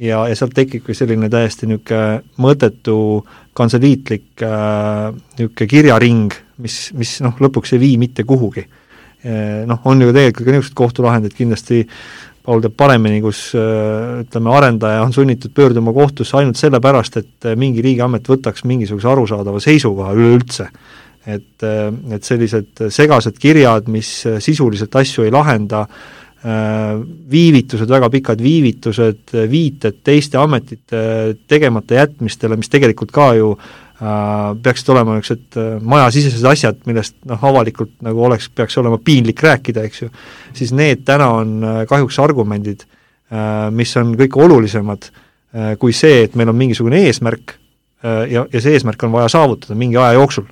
[0.00, 2.98] ja, ja sealt tekibki selline täiesti niisugune mõttetu
[3.56, 8.66] kantseliitlik äh, niisugune kirjaring, mis, mis noh, lõpuks ei vii mitte kuhugi.
[9.20, 11.84] Äh, noh, on ju tegelikult ka niisuguseid kohtulahendeid kindlasti
[12.46, 17.56] Paul teab paremini, kus äh, ütleme, arendaja on sunnitud pöörduma kohtusse ainult sellepärast, et äh,
[17.58, 20.70] mingi riigiamet võtaks mingisuguse arusaadava seisukoha üleüldse.
[21.26, 24.08] et, äh, et sellised segased kirjad, mis
[24.40, 25.86] sisuliselt asju ei lahenda,
[26.40, 31.02] viivitused, väga pikad viivitused, viited teiste ametite
[31.44, 33.50] tegemata jätmistele, mis tegelikult ka ju
[34.00, 39.84] peaksid olema niisugused äh, majasisesed asjad, millest noh, avalikult nagu oleks, peaks olema piinlik rääkida,
[39.88, 40.12] eks ju,
[40.56, 42.86] siis need täna on äh, kahjuks argumendid,
[43.70, 45.04] mis on kõige olulisemad
[45.78, 47.52] kui see, et meil on mingisugune eesmärk
[48.02, 50.48] ja, ja see eesmärk on vaja saavutada mingi aja jooksul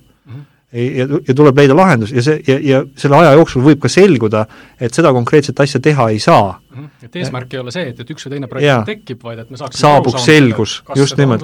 [0.73, 4.45] ja, ja tuleb leida lahendus ja see, ja, ja selle aja jooksul võib ka selguda,
[4.81, 6.59] et seda konkreetset asja teha ei saa.
[6.79, 6.91] Mhm.
[7.03, 9.59] et eesmärk ei ole see, et, et üks või teine projekt tekib, vaid et me
[9.59, 11.43] saaksime saabuks selgus, just nimelt.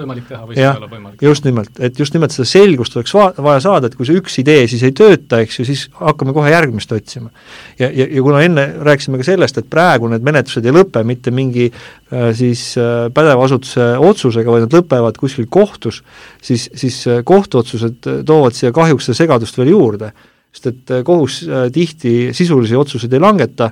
[0.55, 0.77] jah,
[1.25, 4.37] just nimelt, et just nimelt seda selgust oleks va-, vaja saada, et kui see üks
[4.45, 7.33] idee siis ei tööta, eks ju, siis hakkame kohe järgmist otsima.
[7.81, 11.33] ja, ja, ja kuna enne rääkisime ka sellest, et praegu need menetlused ei lõpe mitte
[11.35, 16.05] mingi äh, siis äh, pädeva asutuse otsusega, vaid nad lõpevad kuskil kohtus,
[16.45, 20.13] siis, siis äh, kohtuotsused toovad siia kahjuks seda segadust veel juurde,
[20.55, 21.43] sest et kohus
[21.75, 23.71] tihti sisulisi otsuseid ei langeta,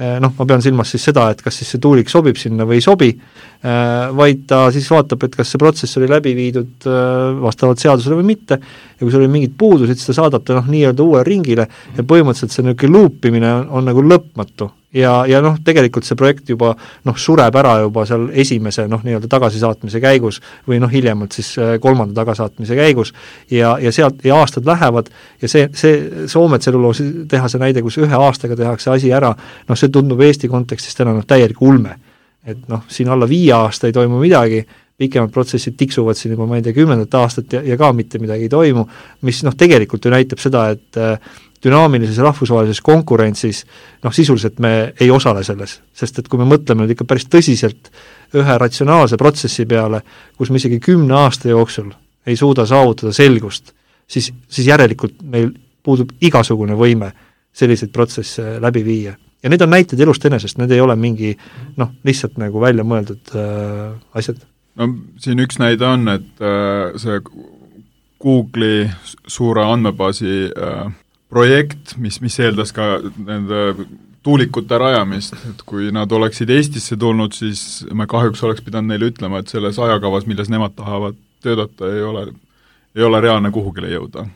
[0.00, 2.84] noh, ma pean silmas siis seda, et kas siis see tuulik sobib sinna või ei
[2.84, 3.10] sobi,
[4.16, 6.88] vaid ta siis vaatab, et kas see protsess oli läbi viidud
[7.42, 10.68] vastavalt seadusele või mitte ja kui sul oli mingid puudused, siis ta saadab ta noh,
[10.70, 11.66] nii-öelda uuele ringile
[11.96, 16.50] ja põhimõtteliselt see niisugune luupimine on, on nagu lõpmatu ja, ja noh, tegelikult see projekt
[16.50, 16.72] juba
[17.06, 21.76] noh, sureb ära juba seal esimese noh, nii-öelda tagasisaatmise käigus või noh, hiljemalt siis äh,
[21.82, 23.14] kolmanda tagasaatmise käigus
[23.50, 25.10] ja, ja sealt, ja aastad lähevad
[25.42, 29.32] ja see, see Soome tselluloositehase näide, kus ühe aastaga tehakse asi ära,
[29.68, 31.96] noh, see tundub Eesti kontekstis täna noh, täielik ulme.
[32.44, 34.64] et noh, siin alla viie aasta ei toimu midagi,
[35.00, 38.48] pikemad protsessid tiksuvad siin juba ma ei tea, kümnendat aastat ja, ja ka mitte midagi
[38.48, 38.86] ei toimu,
[39.28, 43.64] mis noh, tegelikult ju näitab seda, et äh, dünaamilises rahvusvahelises konkurentsis
[44.04, 47.90] noh, sisuliselt me ei osale selles, sest et kui me mõtleme nüüd ikka päris tõsiselt
[48.36, 50.02] ühe ratsionaalse protsessi peale,
[50.38, 51.90] kus me isegi kümne aasta jooksul
[52.26, 53.72] ei suuda saavutada selgust,
[54.06, 55.50] siis, siis järelikult meil
[55.84, 57.10] puudub igasugune võime
[57.52, 59.14] selliseid protsesse läbi viia.
[59.42, 61.36] ja need on näited elust enesest, need ei ole mingi
[61.76, 64.40] noh, lihtsalt nagu välja mõeldud äh, asjad.
[64.76, 67.20] no siin üks näide on, et äh, see
[68.20, 68.90] Google'i
[69.26, 70.92] suure andmebaasi äh,
[71.30, 73.86] projekt, mis, mis eeldas ka nende
[74.22, 79.40] tuulikute rajamist, et kui nad oleksid Eestisse tulnud, siis me kahjuks oleks pidanud neile ütlema,
[79.40, 82.26] et selles ajakavas, milles nemad tahavad töötada, ei ole,
[82.96, 84.26] ei ole reaalne kuhugile jõuda.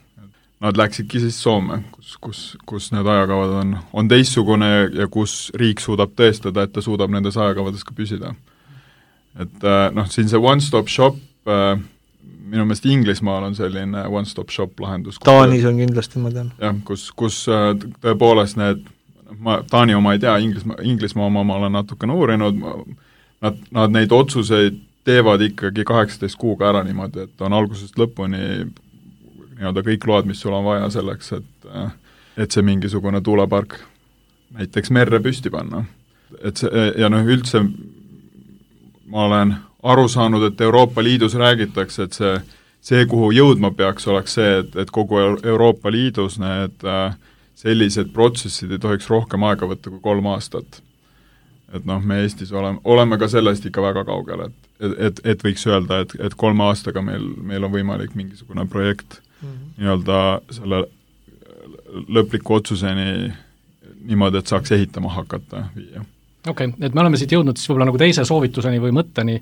[0.64, 5.82] Nad läksidki siis Soome, kus, kus, kus need ajakavad on, on teistsugune ja kus riik
[5.84, 8.32] suudab tõestada, et ta suudab nendes ajakavades ka püsida.
[9.34, 11.18] et äh, noh, siin see one-stop shop
[11.50, 11.74] äh,
[12.54, 15.18] minu meelest Inglismaal on selline one-stop shop lahendus.
[15.24, 16.52] Taanis on kindlasti, ma tean.
[16.60, 17.72] jah, kus, kus äh,
[18.04, 18.86] tõepoolest need,
[19.42, 22.62] ma Taani oma ei tea, Inglismaa, Inglismaa oma ma olen natukene uurinud,
[23.44, 28.40] nad, nad neid otsuseid teevad ikkagi kaheksateist kuuga ära niimoodi, et on algusest lõpuni
[29.58, 31.92] nii-öelda kõik load, mis sul on vaja selleks, et äh,
[32.36, 33.76] et see mingisugune tuulepark
[34.54, 35.84] näiteks merre püsti panna.
[36.42, 37.62] et see, ja noh, üldse
[39.06, 42.32] ma olen aru saanud, et Euroopa Liidus räägitakse, et see,
[42.84, 47.16] see, kuhu jõudma peaks, oleks see, et, et kogu Euroopa Liidus need äh,
[47.58, 50.80] sellised protsessid ei tohiks rohkem aega võtta kui kolm aastat.
[51.74, 54.68] et noh, me Eestis oleme, oleme ka sellest ikka väga kaugel, et,
[55.08, 59.48] et, et, võiks öelda, et, et kolme aastaga meil, meil on võimalik mingisugune projekt mm
[59.48, 59.72] -hmm.
[59.78, 60.18] nii-öelda
[60.54, 60.84] selle
[62.08, 63.32] lõpliku otsuseni
[64.04, 66.04] niimoodi, et saaks ehitama hakata, viia
[66.46, 69.40] okei okay,, et me oleme siit jõudnud siis võib-olla nagu teise soovituseni või mõtteni,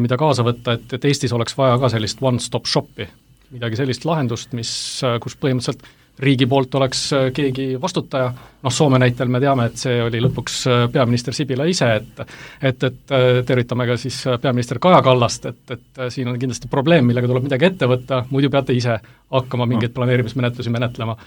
[0.00, 3.06] mida kaasa võtta, et, et Eestis oleks vaja ka sellist one-stop shopi,
[3.54, 4.72] midagi sellist lahendust, mis,
[5.04, 5.84] äh, kus põhimõtteliselt
[6.24, 8.30] riigi poolt oleks äh, keegi vastutaja,
[8.64, 10.60] noh Soome näitel me teame, et see oli lõpuks
[10.94, 12.24] peaminister Sibila ise, et
[12.70, 13.14] et, et
[13.46, 17.68] tervitame ka siis peaminister Kaja Kallast, et, et siin on kindlasti probleem, millega tuleb midagi
[17.72, 18.98] ette võtta, muidu peate ise
[19.34, 21.18] hakkama mingeid planeerimismenetlusi menetlema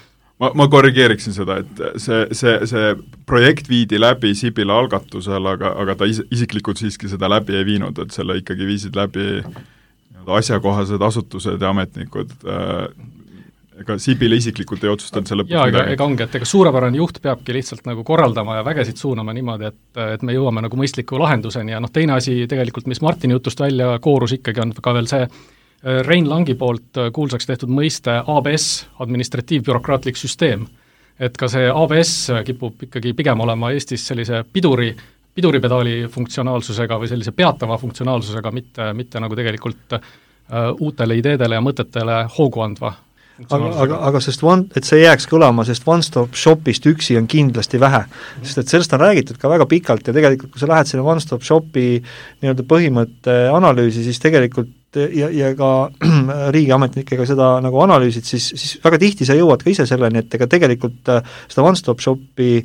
[0.41, 2.93] ma, ma korrigeeriksin seda, et see, see, see
[3.29, 7.99] projekt viidi läbi Sibila algatusel, aga, aga ta is-, isiklikult siiski seda läbi ei viinud,
[8.03, 12.33] et selle ikkagi viisid läbi nii-öelda asjakohased asutused ja ametnikud.
[12.47, 12.89] Äh,,
[13.77, 17.53] ega Sibil isiklikult ei otsustanud selle jaa, ega, ega ongi, et ega suurepärane juht peabki
[17.53, 21.81] lihtsalt nagu korraldama ja vägesid suunama niimoodi, et, et me jõuame nagu mõistliku lahenduseni ja
[21.83, 25.29] noh, teine asi tegelikult, mis Martini jutust välja koorus ikkagi, on ka veel see,
[25.83, 30.67] Rein Langi poolt äh, kuulsaks tehtud mõiste ABS, administratiivbürokraatlik süsteem.
[31.19, 34.91] et ka see ABS kipub ikkagi pigem olema Eestis sellise piduri,
[35.33, 39.97] piduripedaali funktsionaalsusega või sellise peatava funktsionaalsusega, mitte, mitte nagu tegelikult
[40.79, 42.93] uutele ideedele ja mõtetele hoogu andva
[43.45, 47.79] aga, aga, aga sest one, et see jääks kõlama, sest one-stop shopist üksi on kindlasti
[47.81, 48.03] vähe.
[48.41, 51.45] sest et sellest on räägitud ka väga pikalt ja tegelikult kui sa lähed selle one-stop
[51.45, 52.01] shopi
[52.41, 54.73] nii-öelda põhimõtte analüüsi, siis tegelikult
[55.13, 55.71] ja, ja ka
[56.55, 60.49] riigiametnikega seda nagu analüüsid, siis, siis väga tihti sa jõuad ka ise selleni, et ega
[60.51, 62.61] tegelikult äh, seda one-stop shopi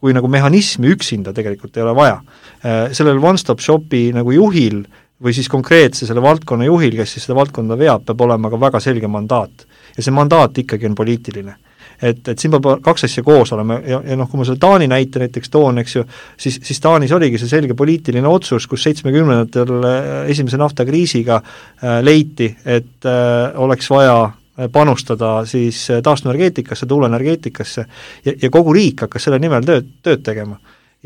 [0.00, 2.20] kui nagu mehhanismi üksinda tegelikult ei ole vaja.
[2.62, 4.84] Äh, sellel one-stop shopi nagu juhil
[5.22, 8.82] või siis konkreetse selle valdkonna juhil, kes siis seda valdkonda veab, peab olema ka väga
[8.84, 9.66] selge mandaat.
[9.96, 11.56] ja see mandaat ikkagi on poliitiline
[12.02, 14.88] et, et siin peab kaks asja koos olema ja, ja noh, kui ma selle Taani
[14.90, 16.04] näite näiteks toon, eks ju,
[16.36, 22.50] siis, siis Taanis oligi see selge poliitiline otsus, kus seitsmekümnendatel äh, esimese naftakriisiga äh, leiti,
[22.64, 24.18] et äh, oleks vaja
[24.72, 27.82] panustada siis taastuvenergeetikasse, tuuleenergeetikasse
[28.24, 30.56] ja, ja kogu riik hakkas selle nimel tööd, tööd tegema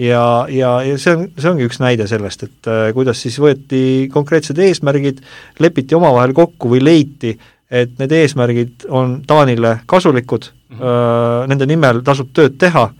[0.00, 3.82] ja, ja, ja see on, see ongi üks näide sellest, et äh, kuidas siis võeti
[4.12, 5.20] konkreetsed eesmärgid,
[5.60, 7.34] lepiti omavahel kokku või leiti,
[7.70, 10.50] et need eesmärgid on Taanile kasulikud.
[10.78, 12.90] Nende nimel tasub tööd teha.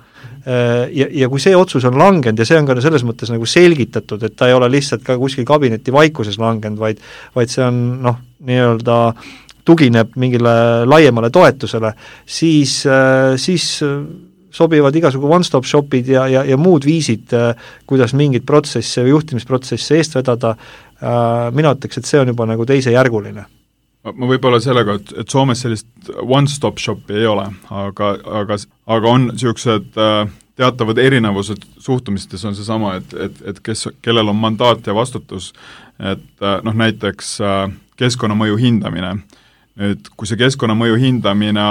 [0.41, 4.23] Ja, ja kui see otsus on langenud ja see on ka selles mõttes nagu selgitatud,
[4.25, 7.03] et ta ei ole lihtsalt ka kuskil kabineti vaikuses langenud, vaid
[7.37, 8.17] vaid see on noh,
[8.49, 8.97] nii-öelda
[9.69, 10.55] tugineb mingile
[10.89, 11.93] laiemale toetusele,
[12.25, 12.81] siis,
[13.37, 13.69] siis
[14.51, 17.37] sobivad igasugu one-stop shopid ja, ja, ja muud viisid,
[17.87, 20.57] kuidas mingeid protsesse või juhtimisprotsesse eest vedada,
[21.55, 23.45] mina ütleks, et see on juba nagu teisejärguline
[24.05, 28.57] ma võib-olla sellega, et, et Soomes sellist one-stop shopi ei ole, aga, aga,
[28.97, 30.23] aga on niisugused äh,
[30.61, 35.51] teatavad erinevused suhtumistes on seesama, et, et, et kes, kellel on mandaat ja vastutus,
[35.99, 37.67] et äh, noh, näiteks äh,
[38.01, 39.19] keskkonnamõju hindamine.
[39.81, 41.67] nüüd, kui see keskkonnamõju hindamine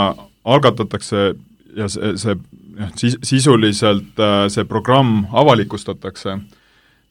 [0.48, 1.34] algatatakse
[1.78, 2.38] ja see, see
[2.78, 4.22] noh, sis-, sisuliselt
[4.54, 6.38] see programm avalikustatakse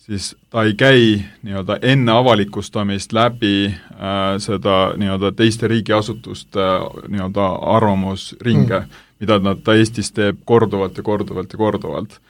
[0.08, 7.46] siis ta ei käi nii-öelda enne avalikustamist läbi äh, seda nii-öelda teiste riigiasutuste äh, nii-öelda
[7.76, 12.20] arvamusringe mm., mida nad, ta Eestis teeb korduvalt ja korduvalt ja korduvalt.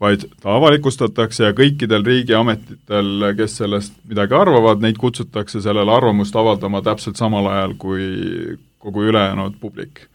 [0.00, 6.82] vaid ta avalikustatakse ja kõikidel riigiametitel, kes sellest midagi arvavad, neid kutsutakse sellele arvamust avaldama
[6.82, 8.08] täpselt samal ajal kui
[8.78, 10.06] kogu ülejäänud publik.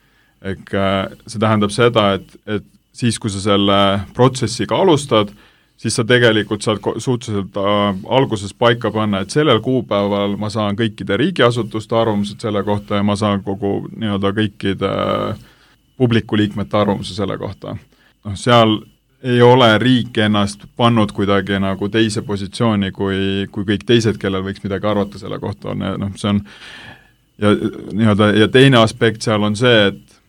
[0.42, 3.80] ehk äh, see tähendab seda, et, et siis, kui sa selle
[4.14, 5.34] protsessiga alustad,
[5.80, 11.18] siis sa tegelikult saad suhteliselt äh, alguses paika panna, et sellel kuupäeval ma saan kõikide
[11.20, 14.94] riigiasutuste arvamused selle kohta ja ma saan kogu nii-öelda kõikide
[16.00, 17.78] publiku liikmete arvamuse selle kohta.
[18.26, 18.80] noh, seal
[19.24, 24.64] ei ole riik ennast pannud kuidagi nagu teise positsiooni kui, kui kõik teised, kellel võiks
[24.64, 26.44] midagi arvata selle kohta, on noh, see on
[27.40, 27.52] ja
[27.94, 30.20] nii-öelda, ja teine aspekt seal on see, et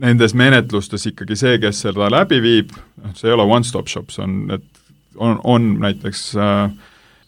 [0.00, 4.24] nendes menetlustes ikkagi see, kes seda läbi viib, noh, see ei ole one-stop shop, see
[4.24, 4.79] on, et
[5.16, 6.70] on, on näiteks äh,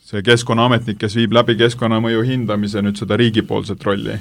[0.06, 4.18] see keskkonnaametnik, kes viib läbi keskkonnamõju hindamise nüüd seda riigipoolset rolli,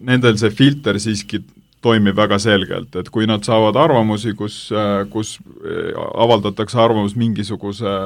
[0.00, 1.42] nendel see filter siiski
[1.84, 7.96] toimib väga selgelt, et kui nad saavad arvamusi, kus, äh, kus äh, avaldatakse arvamus mingisuguse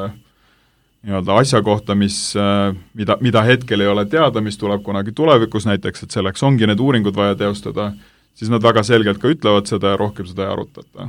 [1.07, 2.35] nii-öelda asja kohta, mis,
[2.99, 6.83] mida, mida hetkel ei ole teada, mis tuleb kunagi tulevikus näiteks, et selleks ongi need
[6.83, 7.93] uuringud vaja teostada,
[8.35, 11.07] siis nad väga selgelt ka ütlevad seda ja rohkem seda ei arutata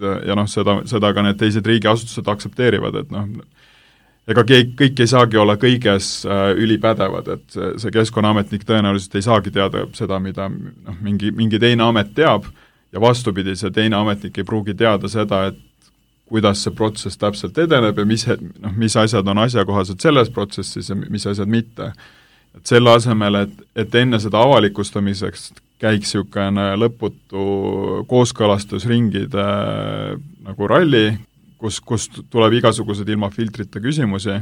[0.00, 3.28] ja noh, seda, seda ka need teised riigiasutused aktsepteerivad, et noh,
[4.30, 9.52] ega keegi, kõik ei saagi olla kõiges äh, ülipädevad, et see Keskkonnaametnik tõenäoliselt ei saagi
[9.54, 12.48] teada seda, mida noh, mingi, mingi teine amet teab,
[12.94, 15.90] ja vastupidi, see teine ametnik ei pruugi teada seda, et
[16.30, 18.24] kuidas see protsess täpselt edeneb ja mis,
[18.62, 21.92] noh, mis asjad on asjakohased selles protsessis ja mis asjad mitte.
[22.54, 25.50] et selle asemel, et, et enne seda avalikustamiseks
[25.82, 27.44] käiks niisugune lõputu
[28.10, 29.46] kooskõlastusringide
[30.44, 31.06] nagu ralli,
[31.58, 34.38] kus, kus tuleb igasuguseid ilma filtrita küsimusi,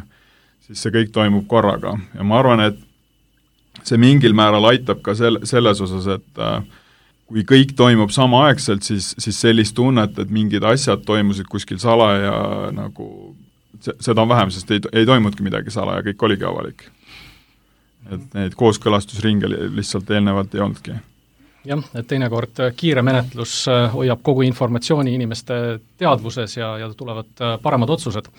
[0.66, 2.78] siis see kõik toimub korraga ja ma arvan, et
[3.86, 6.60] see mingil määral aitab ka sel-, selles osas, et äh,
[7.30, 12.34] kui kõik toimub samaaegselt, siis, siis sellist tunnet, et mingid asjad toimusid kuskil salaja
[12.76, 13.06] nagu
[13.82, 16.84] seda on vähem, sest ei, ei toimunudki midagi salaja, kõik oligi avalik.
[18.10, 20.94] et neid kooskõlastusringe lihtsalt eelnevalt ei olnudki
[21.68, 25.58] jah, et teinekord äh, kiire menetlus äh, hoiab kogu informatsiooni inimeste
[26.00, 28.30] teadvuses ja, ja tulevad äh, paremad otsused.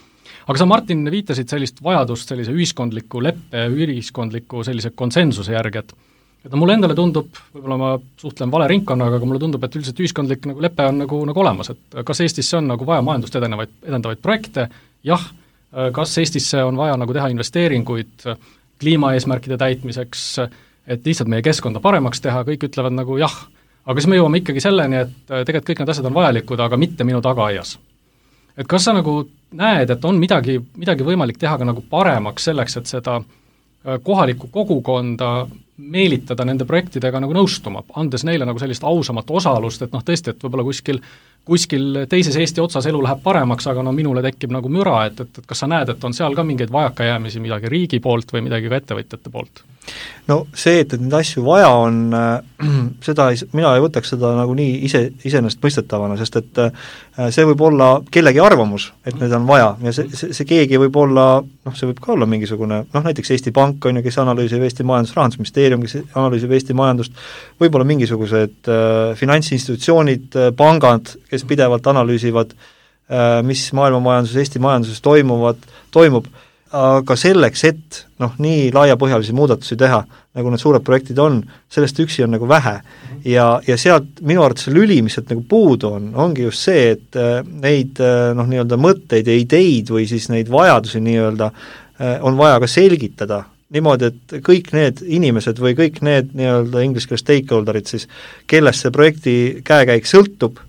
[0.47, 5.95] aga sa, Martin, viitasid sellist vajadust sellise ühiskondliku leppe, ühiskondliku sellise konsensuse järgi, et
[6.43, 10.01] et no mulle endale tundub, võib-olla ma suhtlen vale ringkonnaga, aga mulle tundub, et üldiselt
[10.03, 13.71] ühiskondlik nagu lepe on nagu, nagu olemas, et kas Eestisse on nagu vaja majandust edenevaid,
[13.88, 14.65] edendavaid projekte,
[15.07, 15.23] jah,
[15.95, 18.27] kas Eestisse on vaja nagu teha investeeringuid
[18.83, 20.25] kliimaeesmärkide täitmiseks,
[20.87, 23.33] et lihtsalt meie keskkonda paremaks teha, kõik ütlevad nagu jah,
[23.85, 26.79] aga siis me jõuame ikkagi selleni, et äh, tegelikult kõik need asjad on vajalikud, aga
[26.79, 27.77] mitte minu tagaaias.
[28.57, 32.77] et kas sa nagu näed, et on midagi, midagi võimalik teha ka nagu paremaks selleks,
[32.77, 39.31] et seda äh, kohalikku kogukonda meelitada nende projektidega nagu nõustuma, andes neile nagu sellist ausamat
[39.31, 41.01] osalust, et noh, tõesti, et võib-olla kuskil
[41.45, 45.41] kuskil teises Eesti otsas elu läheb paremaks, aga no minule tekib nagu müra, et, et,
[45.41, 48.71] et kas sa näed, et on seal ka mingeid vajakajäämisi midagi riigi poolt või midagi
[48.71, 49.65] ka ettevõtjate poolt?
[50.31, 52.67] no see, et, et neid asju vaja on äh,,
[53.07, 56.85] seda ei, mina ei võtaks seda nagu nii ise, iseenesestmõistetavana, sest et äh,
[57.33, 60.95] see võib olla kellegi arvamus, et neid on vaja ja see, see, see keegi võib
[61.03, 64.63] olla, noh, see võib ka olla mingisugune noh, näiteks Eesti Pank on ju, kes analüüsib
[64.63, 67.19] Eesti majandust, Rahandusministeerium, kes analüüsib Eesti majandust,
[67.59, 75.03] võib-olla mingisugused äh, finantsinstitutsioonid, äh, pangad, kes pidevalt analüüsivad äh,, mis maailma majanduses, Eesti majanduses
[75.03, 75.61] toimuvad,
[75.93, 76.29] toimub,
[76.73, 79.99] aga selleks, et noh, nii laiapõhjalisi muudatusi teha,
[80.34, 82.79] nagu need suured projektid on, sellest üksi on nagu vähe.
[83.29, 87.19] ja, ja sealt minu arvates lüli, mis sealt nagu puudu on, ongi just see, et
[87.19, 91.53] äh, neid äh, noh, nii-öelda mõtteid ja ideid või siis neid vajadusi nii-öelda
[92.25, 97.23] on vaja ka selgitada niimoodi, et kõik need inimesed või kõik need nii-öelda inglise keeles
[97.25, 98.07] stakeholder'id siis,
[98.49, 100.61] kellest see projekti käekäik sõltub,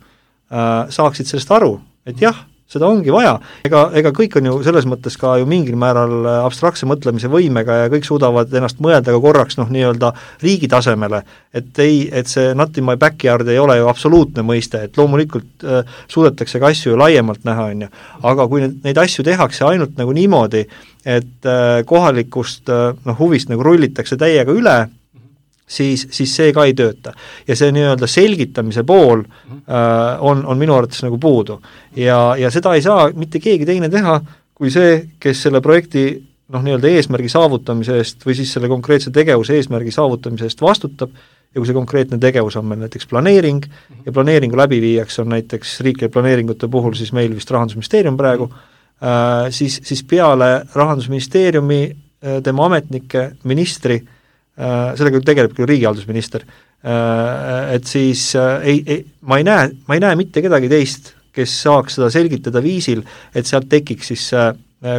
[0.51, 3.35] saaksid sellest aru, et jah, seda ongi vaja,
[3.67, 7.83] ega, ega kõik on ju selles mõttes ka ju mingil määral äh, abstraktse mõtlemise võimega
[7.83, 10.11] ja kõik suudavad ennast mõelda ka korraks noh, nii-öelda
[10.43, 11.21] riigi tasemele,
[11.55, 15.67] et ei, et see not in my backyard ei ole ju absoluutne mõiste, et loomulikult
[15.69, 17.93] äh, suudetakse ka asju ju laiemalt näha, on ju,
[18.33, 20.65] aga kui need, neid asju tehakse ainult nagu niimoodi,
[21.05, 24.79] et äh, kohalikust äh, noh, huvist nagu rullitakse täiega üle,
[25.67, 27.15] siis, siis see ka ei tööta.
[27.49, 31.61] ja see nii-öelda selgitamise pool äh, on, on minu arvates nagu puudu.
[31.97, 34.21] ja, ja seda ei saa mitte keegi teine teha,
[34.55, 36.07] kui see, kes selle projekti
[36.53, 41.11] noh, nii-öelda eesmärgi saavutamise eest või siis selle konkreetse tegevuse eesmärgi saavutamise eest vastutab,
[41.55, 43.65] ja kui see konkreetne tegevus on meil näiteks planeering
[44.05, 48.51] ja planeeringu läbiviijaks on näiteks riiklike planeeringute puhul siis meil vist Rahandusministeerium praegu,
[49.01, 54.14] äh, siis, siis peale Rahandusministeeriumi, äh, tema ametnike, ministri Äh,
[54.55, 56.45] sellega tegeleb küll riigihaldusminister,
[56.87, 61.15] äh, et siis äh, ei, ei, ma ei näe, ma ei näe mitte kedagi teist,
[61.35, 63.03] kes saaks seda selgitada viisil,
[63.35, 64.29] et sealt tekiks siis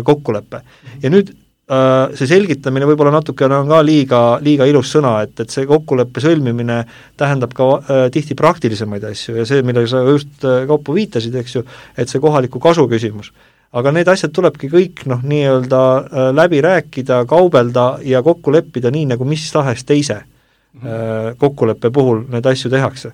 [0.03, 0.59] kokkulepe.
[1.03, 1.29] ja nüüd
[1.65, 6.81] see selgitamine võib-olla natukene on ka liiga, liiga ilus sõna, et, et see kokkuleppe sõlmimine
[7.17, 11.63] tähendab ka äh, tihti praktilisemaid asju ja see, millele sa just, Kaupo, viitasid, eks ju,
[11.97, 13.31] et see kohaliku kasu küsimus
[13.75, 19.09] aga need asjad tulebki kõik noh, nii-öelda äh, läbi rääkida, kaubelda ja kokku leppida nii,
[19.13, 21.37] nagu mis tahes teise mm -hmm.
[21.37, 23.11] kokkuleppe puhul neid asju tehakse.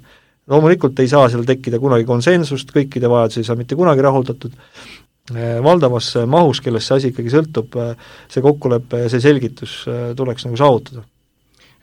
[0.48, 4.52] loomulikult ei saa seal tekkida kunagi konsensust, kõikide vajadusi ei saa mitte kunagi rahuldatud,
[5.36, 7.78] äh, valdavas mahus, kellest see asi ikkagi sõltub,
[8.28, 9.86] see kokkulepe ja see selgitus
[10.16, 11.04] tuleks nagu saavutada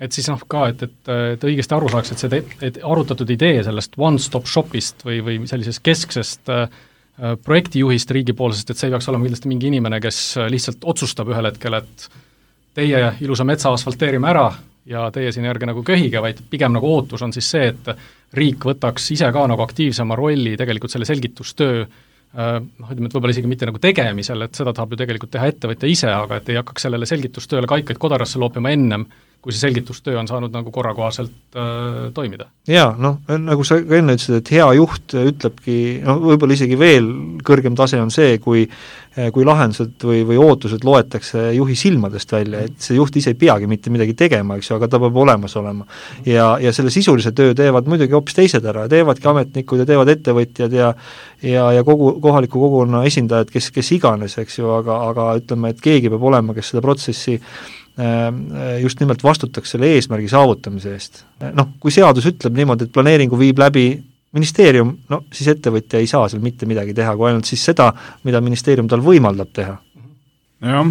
[0.00, 3.62] et siis noh, ka, et, et, et õigesti aru saaks, et see, et arutatud idee
[3.64, 6.87] sellest one-stop shopist või, või sellisest kesksest äh, Äh,
[7.44, 11.50] projektijuhist riigipoolsest, et see ei peaks olema kindlasti mingi inimene, kes äh, lihtsalt otsustab ühel
[11.50, 12.08] hetkel, et
[12.78, 14.48] teie ilusa metsa asfalteerime ära
[14.88, 17.90] ja teie siin ärge nagu köhige, vaid pigem nagu ootus on siis see, et
[18.38, 21.96] riik võtaks ise ka nagu aktiivsema rolli tegelikult selle selgitustöö äh,
[22.34, 26.10] ütleme, et võib-olla isegi mitte nagu tegemisel, et seda tahab ju tegelikult teha ettevõtja ise,
[26.12, 29.06] aga et ei hakkaks sellele selgitustööle kaikaid kodarasse loopima ennem,
[29.40, 32.48] kui see selgitustöö on saanud nagu korrakohaselt äh, toimida.
[32.68, 37.08] jaa, noh, nagu sa ka enne ütlesid, et hea juht ütlebki, no võib-olla isegi veel
[37.46, 38.66] kõrgem tase on see, kui
[39.34, 43.66] kui lahendused või, või ootused loetakse juhi silmadest välja, et see juht ise ei peagi
[43.70, 45.86] mitte midagi tegema, eks ju, aga ta peab olemas olema.
[46.26, 50.76] ja, ja selle sisulise töö teevad muidugi hoopis teised ära, teevadki ametnikud ja teevad ettevõtjad
[50.76, 50.92] ja
[51.42, 55.82] ja, ja kogu, kohaliku kogukonna esindajad, kes, kes iganes, eks ju, aga, aga ütleme, et
[55.82, 57.38] keegi peab olema, kes seda protsessi
[57.98, 61.24] Äh, just nimelt vastutaks selle eesmärgi saavutamise eest.
[61.56, 63.88] Noh, kui seadus ütleb niimoodi, et planeeringu viib läbi
[64.36, 67.90] ministeerium, no siis ettevõtja ei saa seal mitte midagi teha, kui ainult siis seda,
[68.28, 69.78] mida ministeerium tal võimaldab teha.
[70.64, 70.90] jah,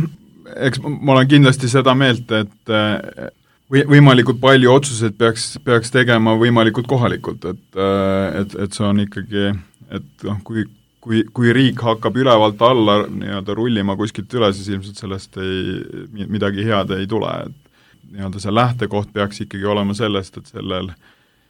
[0.68, 3.30] eks ma olen kindlasti seda meelt, et äh,
[3.72, 9.04] või võimalikult palju otsuseid peaks, peaks tegema võimalikult kohalikult, et, äh, et, et see on
[9.04, 9.52] ikkagi,
[10.00, 10.66] et noh, kui,
[11.04, 16.66] kui, kui riik hakkab ülevalt alla nii-öelda rullima kuskilt üle, siis ilmselt sellest ei, midagi
[16.68, 20.90] head ei tule, et nii-öelda see lähtekoht peaks ikkagi olema sellest, et sellel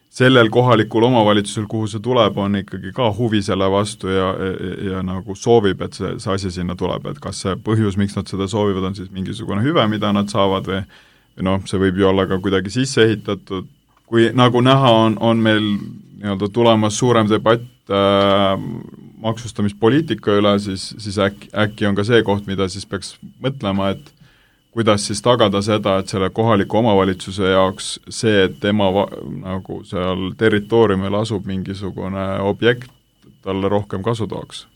[0.10, 5.04] sellel kohalikul omavalitsusel, kuhu see tuleb, on ikkagi ka huvi selle vastu ja, ja, ja
[5.06, 8.48] nagu soovib, et see, see asi sinna tuleb, et kas see põhjus, miks nad seda
[8.50, 10.82] soovivad, on siis mingisugune hüve, mida nad saavad või
[11.46, 13.68] noh, see võib ju olla ka kuidagi sisse ehitatud,
[14.08, 15.64] kui nagu näha, on, on meil
[16.18, 18.56] nii-öelda tulemas suurem debatt äh,
[19.22, 24.14] maksustamispoliitika üle, siis, siis äkki, äkki on ka see koht, mida siis peaks mõtlema, et
[24.78, 29.10] kuidas siis tagada seda, et selle kohaliku omavalitsuse jaoks see, et tema va-,
[29.42, 32.92] nagu seal territooriumil asub mingisugune objekt,
[33.42, 34.68] talle rohkem kasu tooks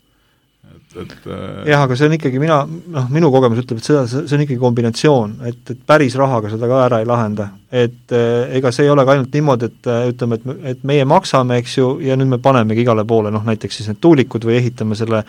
[0.72, 4.04] et, et äh, jah, aga see on ikkagi, mina, noh, minu kogemus ütleb, et seda,
[4.10, 7.48] see on ikkagi kombinatsioon, et, et päris rahaga seda ka ära ei lahenda.
[7.72, 11.06] et eh, ega see ei ole ka ainult niimoodi, et äh, ütleme, et, et meie
[11.08, 14.58] maksame, eks ju, ja nüüd me panemegi igale poole, noh näiteks siis need tuulikud või
[14.58, 15.22] ehitame selle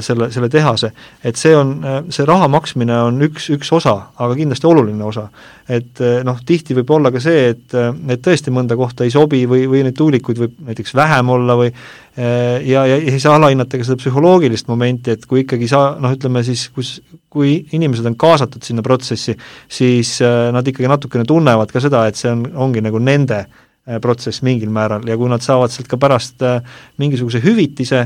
[0.00, 0.92] selle, selle tehase.
[1.24, 1.74] et see on,
[2.08, 5.26] see raha maksmine on üks, üks osa, aga kindlasti oluline osa.
[5.68, 7.76] et noh, tihti võib olla ka see, et,
[8.08, 11.70] et tõesti mõnda kohta ei sobi või, või neid tuulikuid võib näiteks vähem olla või
[11.70, 16.42] ja, ja ei saa alahinnata ka seda psühholoogilist momenti, et kui ikkagi sa noh, ütleme
[16.46, 16.96] siis, kus,
[17.28, 19.36] kui inimesed on kaasatud sinna protsessi,
[19.68, 23.69] siis nad ikkagi natukene tunnevad ka seda, et see on, ongi nagu nende äh, Äh,
[24.02, 26.60] protsess mingil määral ja kui nad saavad sealt ka pärast äh,
[27.00, 28.04] mingisuguse hüvitise,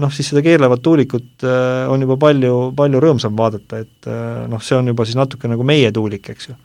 [0.00, 4.10] noh siis seda keerlevat tuulikut äh, on juba palju, palju rõõmsam vaadata, et
[4.50, 6.56] noh, see on juba siis natuke nagu meie tuulik, eks ju.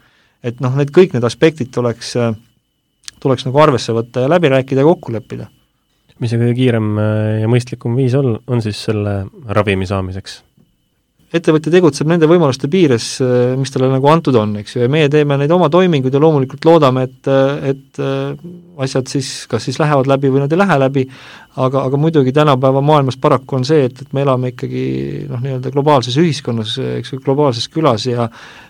[0.45, 2.15] et noh, need kõik need aspektid tuleks,
[3.23, 5.49] tuleks nagu arvesse võtta ja läbi rääkida ja kokku leppida.
[6.19, 6.97] mis see kõige kiirem
[7.41, 10.44] ja mõistlikum viis on, on siis selle ravimi saamiseks?
[11.33, 15.09] Ettevõtja tegutseb nende võimaluste piires, äh, mis talle nagu antud on, eks ju, ja meie
[15.11, 18.45] teeme neid oma toiminguid ja loomulikult loodame, et, äh, et äh,
[18.85, 21.05] asjad siis kas siis lähevad läbi või nad ei lähe läbi,
[21.55, 24.85] aga, aga muidugi tänapäeva maailmas paraku on see, et, et me elame ikkagi
[25.31, 28.29] noh, nii-öelda globaalses ühiskonnas, eks ju, globaalses külas ja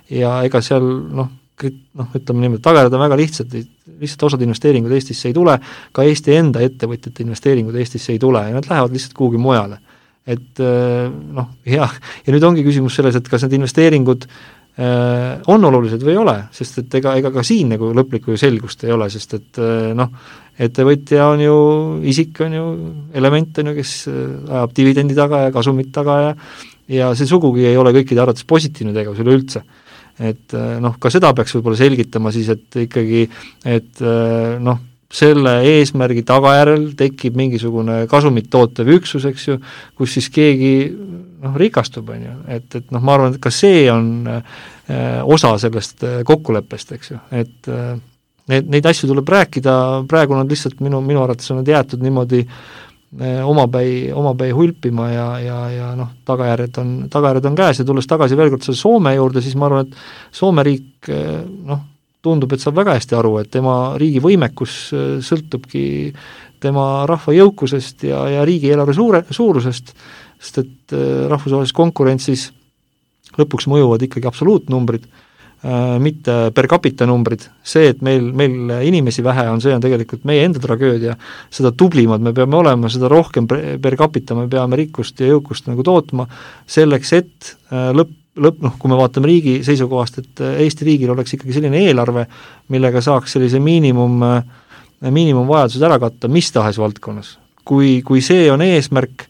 [0.10, 1.32] ja ega seal noh,
[1.66, 3.56] noh, ütleme niimoodi, tagajärjed on väga lihtsad,
[4.02, 5.56] lihtsalt osad investeeringud Eestisse ei tule,
[5.96, 9.80] ka Eesti enda ettevõtjate investeeringud Eestisse ei tule ja nad lähevad lihtsalt kuhugi mujale
[10.26, 11.88] et äh, noh, hea,
[12.26, 16.36] ja nüüd ongi küsimus selles, et kas need investeeringud äh, on olulised või ei ole,
[16.56, 19.92] sest et ega, ega ka siin nagu lõplikku ju selgust ei ole, sest et äh,
[19.98, 20.10] noh,
[20.58, 21.58] ettevõtja on ju,
[22.10, 22.66] isik on ju
[23.22, 26.32] element, on ju, kes ajab dividendi taga ja kasumit taga ja
[26.86, 29.64] ja see sugugi ei ole kõikide arvates positiivne tegevus üleüldse.
[30.22, 33.24] et noh, ka seda peaks võib-olla selgitama siis, et ikkagi,
[33.66, 34.04] et
[34.62, 34.78] noh,
[35.16, 39.60] selle eesmärgi tagajärjel tekib mingisugune kasumit tootev üksus, eks ju,
[39.98, 43.86] kus siis keegi noh, rikastub, on ju, et, et noh, ma arvan, et ka see
[43.94, 47.96] on äh, osa sellest äh, kokkuleppest, eks ju, et äh,
[48.52, 49.76] need, neid asju tuleb rääkida,
[50.10, 55.28] praegu nad lihtsalt minu, minu arvates on nad jäetud niimoodi äh, omapäi, omapäi hulpima ja,
[55.40, 57.82] ja, ja noh, tagajärjed on, tagajärjed on käes.
[57.82, 61.44] Ja tulles tagasi veel kord selle Soome juurde, siis ma arvan, et Soome riik äh,
[61.70, 61.84] noh,
[62.26, 65.86] tundub, et saab väga hästi aru, et tema riigi võimekus äh, sõltubki
[66.64, 69.94] tema rahva jõukusest ja, ja riigieelarve suure, suurusest,
[70.40, 72.50] sest et äh, rahvusvahelises konkurentsis
[73.36, 79.48] lõpuks mõjuvad ikkagi absoluutnumbrid, äh, mitte per capita numbrid, see, et meil, meil inimesi vähe
[79.52, 81.18] on, see on tegelikult meie enda tragöödia,
[81.54, 85.86] seda tublimad me peame olema, seda rohkem per capita me peame rikkust ja jõukust nagu
[85.86, 86.30] tootma,
[86.78, 91.38] selleks et lõpp, lõpp, noh, kui me vaatame riigi seisukohast, et äh, Eesti riigil oleks
[91.38, 92.26] ikkagi selline eelarve,
[92.74, 94.66] millega saaks sellise miinimum, äh,
[95.06, 97.38] miinimumvajadused ära katta mis tahes valdkonnas.
[97.66, 99.26] kui, kui see on eesmärk,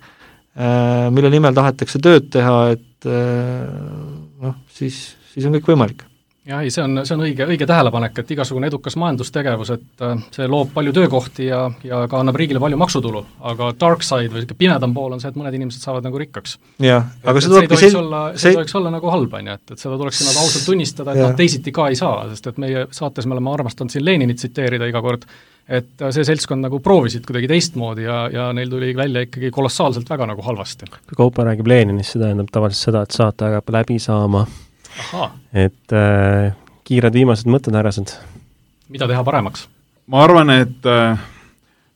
[0.60, 4.98] äh, mille nimel tahetakse tööd teha, et noh, siis,
[5.32, 6.02] siis on kõik võimalik
[6.46, 10.14] jah, ei see on, see on õige, õige tähelepanek, et igasugune edukas majandustegevus, et äh,
[10.36, 14.44] see loob palju töökohti ja, ja ka annab riigile palju maksutulu, aga dark side või
[14.44, 16.58] niisugune pimedam pool on see, et mõned inimesed saavad nagu rikkaks.
[16.86, 18.00] jah, aga see tulebki sel-...
[18.04, 20.70] olla, see ei tohiks olla nagu halb, on ju, et, et seda tuleks nagu ausalt
[20.70, 24.06] tunnistada, et noh, teisiti ka ei saa, sest et meie saates me oleme armastanud siin
[24.06, 25.26] Leninit tsiteerida iga kord,
[25.66, 30.10] et äh, see seltskond nagu proovisid kuidagi teistmoodi ja, ja neil tuli välja ikkagi kolossaalselt
[30.14, 30.92] väga nagu halvasti.
[30.94, 34.46] kui Kaupo räägib Leninist, see tähendab tavaliselt seda, et saate hakkab läbi saama
[35.54, 36.56] et äh,
[36.88, 38.16] kiired viimased mõtted, härrased?
[38.90, 39.68] mida teha paremaks?
[40.08, 41.22] ma arvan, et äh,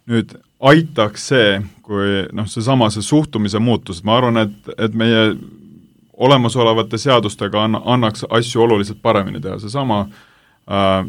[0.10, 5.34] nüüd aitaks see, kui noh, seesama, see suhtumise muutus, ma arvan, et, et meie
[6.20, 10.26] olemasolevate seadustega anna, annaks asju oluliselt paremini teha, seesama äh,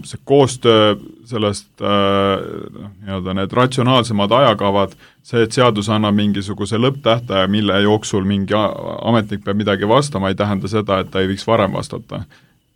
[0.04, 0.94] see koostöö,
[1.28, 8.24] sellest äh, noh, nii-öelda need ratsionaalsemad ajakavad, see, et seadus annab mingisuguse lõpptähtaja, mille jooksul
[8.24, 12.24] mingi ametnik peab midagi vastama, ei tähenda seda, et ta ei võiks varem vastata.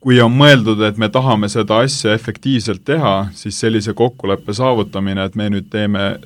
[0.05, 5.35] kui on mõeldud, et me tahame seda asja efektiivselt teha, siis sellise kokkuleppe saavutamine, et
[5.35, 6.18] me nüüd teeme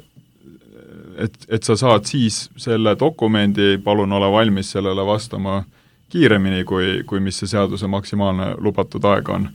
[1.18, 5.62] et, et sa saad siis selle dokumendi, palun ole valmis sellele vastama
[6.10, 9.50] kiiremini, kui, kui mis see seaduse maksimaalne lubatud aeg on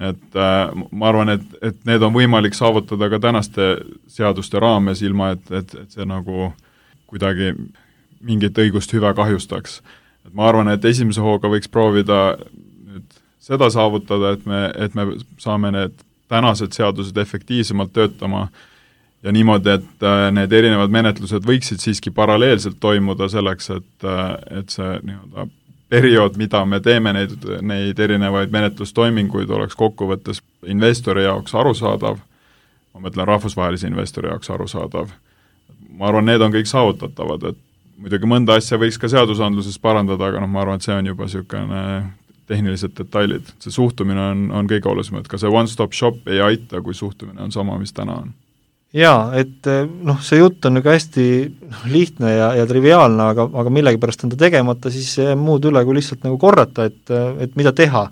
[0.00, 3.68] et äh, ma arvan, et, et need on võimalik saavutada ka tänaste
[4.12, 6.50] seaduste raames, ilma et, et, et see nagu
[7.08, 7.54] kuidagi
[8.26, 9.80] mingit õigust hüve kahjustaks.
[10.26, 15.08] et ma arvan, et esimese hooga võiks proovida nüüd seda saavutada, et me, et me
[15.38, 18.48] saame need tänased seadused efektiivsemalt töötama
[19.22, 24.74] ja niimoodi, et äh, need erinevad menetlused võiksid siiski paralleelselt toimuda selleks, et, äh, et
[24.76, 25.48] see nii-öelda
[25.88, 32.18] periood, mida me teeme neid, neid erinevaid menetlustoiminguid, oleks kokkuvõttes investori jaoks arusaadav,
[32.94, 35.12] ma mõtlen rahvusvahelise investori jaoks arusaadav,
[35.96, 37.60] ma arvan, need on kõik saavutatavad, et
[38.02, 41.28] muidugi mõnda asja võiks ka seadusandluses parandada, aga noh, ma arvan, et see on juba
[41.28, 41.84] niisugune
[42.46, 46.82] tehnilised detailid, see suhtumine on, on kõige olulisem, et ka see one-stop shop ei aita,
[46.82, 48.34] kui suhtumine on sama, mis täna on
[48.96, 51.26] jaa, et eh, noh, see jutt on nagu hästi
[51.68, 55.98] noh, lihtne ja, ja triviaalne, aga, aga millegipärast on ta tegemata, siis muud üle, kui
[55.98, 58.06] lihtsalt nagu korrata, et, et mida teha.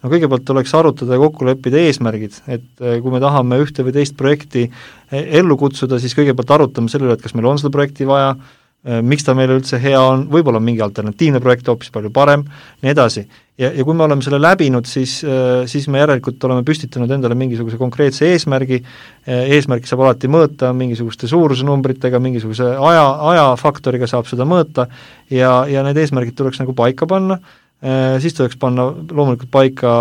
[0.00, 3.96] no kõigepealt tuleks arutada ja kokku leppida eesmärgid, et eh, kui me tahame ühte või
[3.98, 7.72] teist projekti eh, ellu kutsuda, siis kõigepealt arutame selle üle, et kas meil on seda
[7.74, 8.32] projekti vaja,
[8.80, 12.46] miks ta meile üldse hea on, võib-olla on mingi alternatiivne projekt hoopis palju parem,
[12.80, 13.26] nii edasi.
[13.60, 17.36] Ja, ja kui me oleme selle läbinud, siis, äh, siis me järelikult oleme püstitanud endale
[17.36, 23.04] mingisuguse konkreetse eesmärgi, äh, eesmärki saab alati mõõta mingisuguste suurusnumbritega, mingisuguse aja,
[23.34, 24.86] ajafaktoriga saab seda mõõta
[25.28, 27.36] ja, ja need eesmärgid tuleks nagu paika panna,
[27.84, 29.94] äh, siis tuleks panna loomulikult paika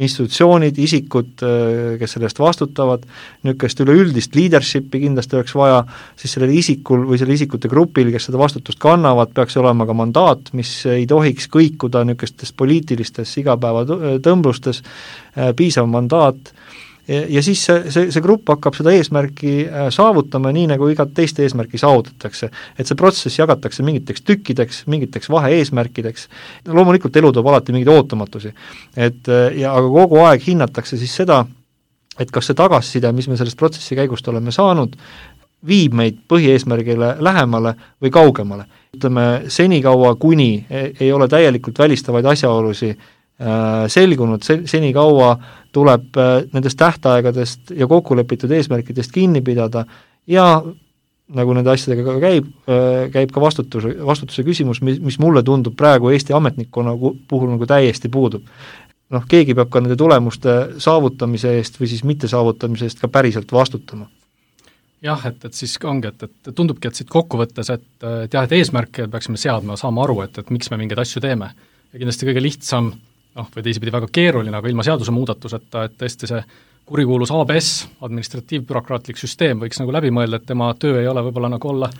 [0.00, 3.04] institutsioonid, isikud, äh, kes selle eest vastutavad,
[3.44, 5.82] niisugust üleüldist leadership'i kindlasti oleks vaja,
[6.20, 10.52] siis sellel isikul või selle isikute grupil, kes seda vastutust kannavad, peaks olema ka mandaat,
[10.56, 14.82] mis ei tohiks kõikuda niisugustes poliitilistes igapäevatõmblustes,
[15.36, 16.54] äh, piisav mandaat,
[17.10, 21.38] ja siis see, see, see grupp hakkab seda eesmärki äh, saavutama nii, nagu igat teist
[21.42, 22.50] eesmärki saavutatakse.
[22.78, 26.28] et see protsess jagatakse mingiteks tükkideks, mingiteks vaheeesmärkideks,
[26.68, 28.54] loomulikult elu toob alati mingeid ootamatusi.
[28.96, 31.44] et äh, ja aga kogu aeg hinnatakse siis seda,
[32.20, 34.96] et kas see tagasiside, mis me sellest protsessi käigust oleme saanud,
[35.66, 38.64] viib meid põhieesmärgile lähemale või kaugemale.
[38.96, 42.96] ütleme, senikaua, kuni ei, ole täielikult välistavaid asjaolusid
[43.88, 45.32] selgunud, se-, senikaua
[45.72, 49.84] tuleb äh, nendest tähtaegadest ja kokkulepitud eesmärkidest kinni pidada
[50.26, 50.46] ja
[51.30, 55.76] nagu nende asjadega ka käib, äh, käib ka vastutuse, vastutuse küsimus, mis, mis mulle tundub
[55.78, 56.96] praegu Eesti ametnikkonna
[57.28, 58.46] puhul nagu täiesti puudub.
[59.10, 64.06] noh, keegi peab ka nende tulemuste saavutamise eest või siis mittesaavutamise eest ka päriselt vastutama
[65.02, 68.52] jah, et, et siis ongi, et, et tundubki, et siit kokkuvõttes, et, et jah, et
[68.58, 71.54] eesmärke peaksime seadma, saama aru, et, et miks me mingeid asju teeme.
[71.92, 72.92] ja kindlasti kõige lihtsam
[73.38, 76.40] noh, või teisipidi väga keeruline, aga ilma seadusemuudatuseta, et tõesti see
[76.90, 81.70] kurikuulus ABS, administratiivbürokraatlik süsteem, võiks nagu läbi mõelda, et tema töö ei ole võib-olla nagu
[81.70, 81.90] olla,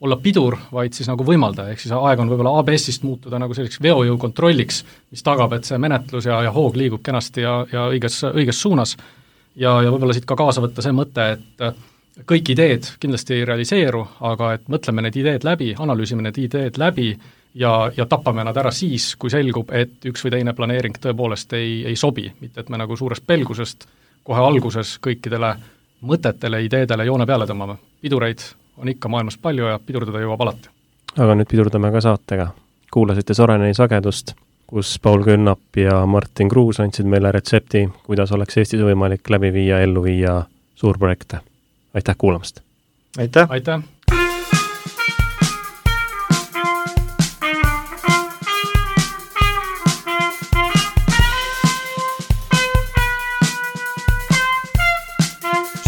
[0.00, 3.82] olla pidur, vaid siis nagu võimaldaja, ehk siis aeg on võib-olla ABS-ist muutuda nagu selliseks
[3.84, 4.82] veojõu kontrolliks,
[5.12, 8.96] mis tagab, et see menetlus ja, ja hoog liigub kenasti ja, ja õiges, õiges suunas.
[9.54, 14.02] ja, ja võib-olla siit ka kaasa võtta see mõte, et kõik ideed kindlasti ei realiseeru,
[14.26, 17.12] aga et mõtleme need ideed läbi, analüüsime need ideed läbi
[17.54, 21.84] ja, ja tapame nad ära siis, kui selgub, et üks või teine planeering tõepoolest ei,
[21.86, 23.86] ei sobi, mitte et me nagu suurest pelgusest
[24.24, 25.54] kohe alguses kõikidele
[26.06, 27.76] mõtetele, ideedele joone peale tõmbame.
[28.00, 28.44] pidureid
[28.76, 30.68] on ikka maailmas palju ja pidurdada jõuab alati.
[31.18, 32.48] aga nüüd pidurdame ka saatega.
[32.90, 34.34] kuulasite Soreneni sagedust,
[34.66, 39.80] kus Paul Künnap ja Martin Kruus andsid meile retsepti, kuidas oleks Eestis võimalik läbi viia,
[39.80, 40.42] ellu viia
[40.74, 41.40] suurprojekte.
[41.94, 42.60] aitäh kuulamast!
[43.18, 43.46] aitäh!
[43.50, 43.82] aitäh!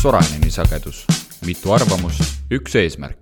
[0.03, 1.05] Soraineni sagedus,
[1.47, 3.22] mitu arvamust, üks eesmärk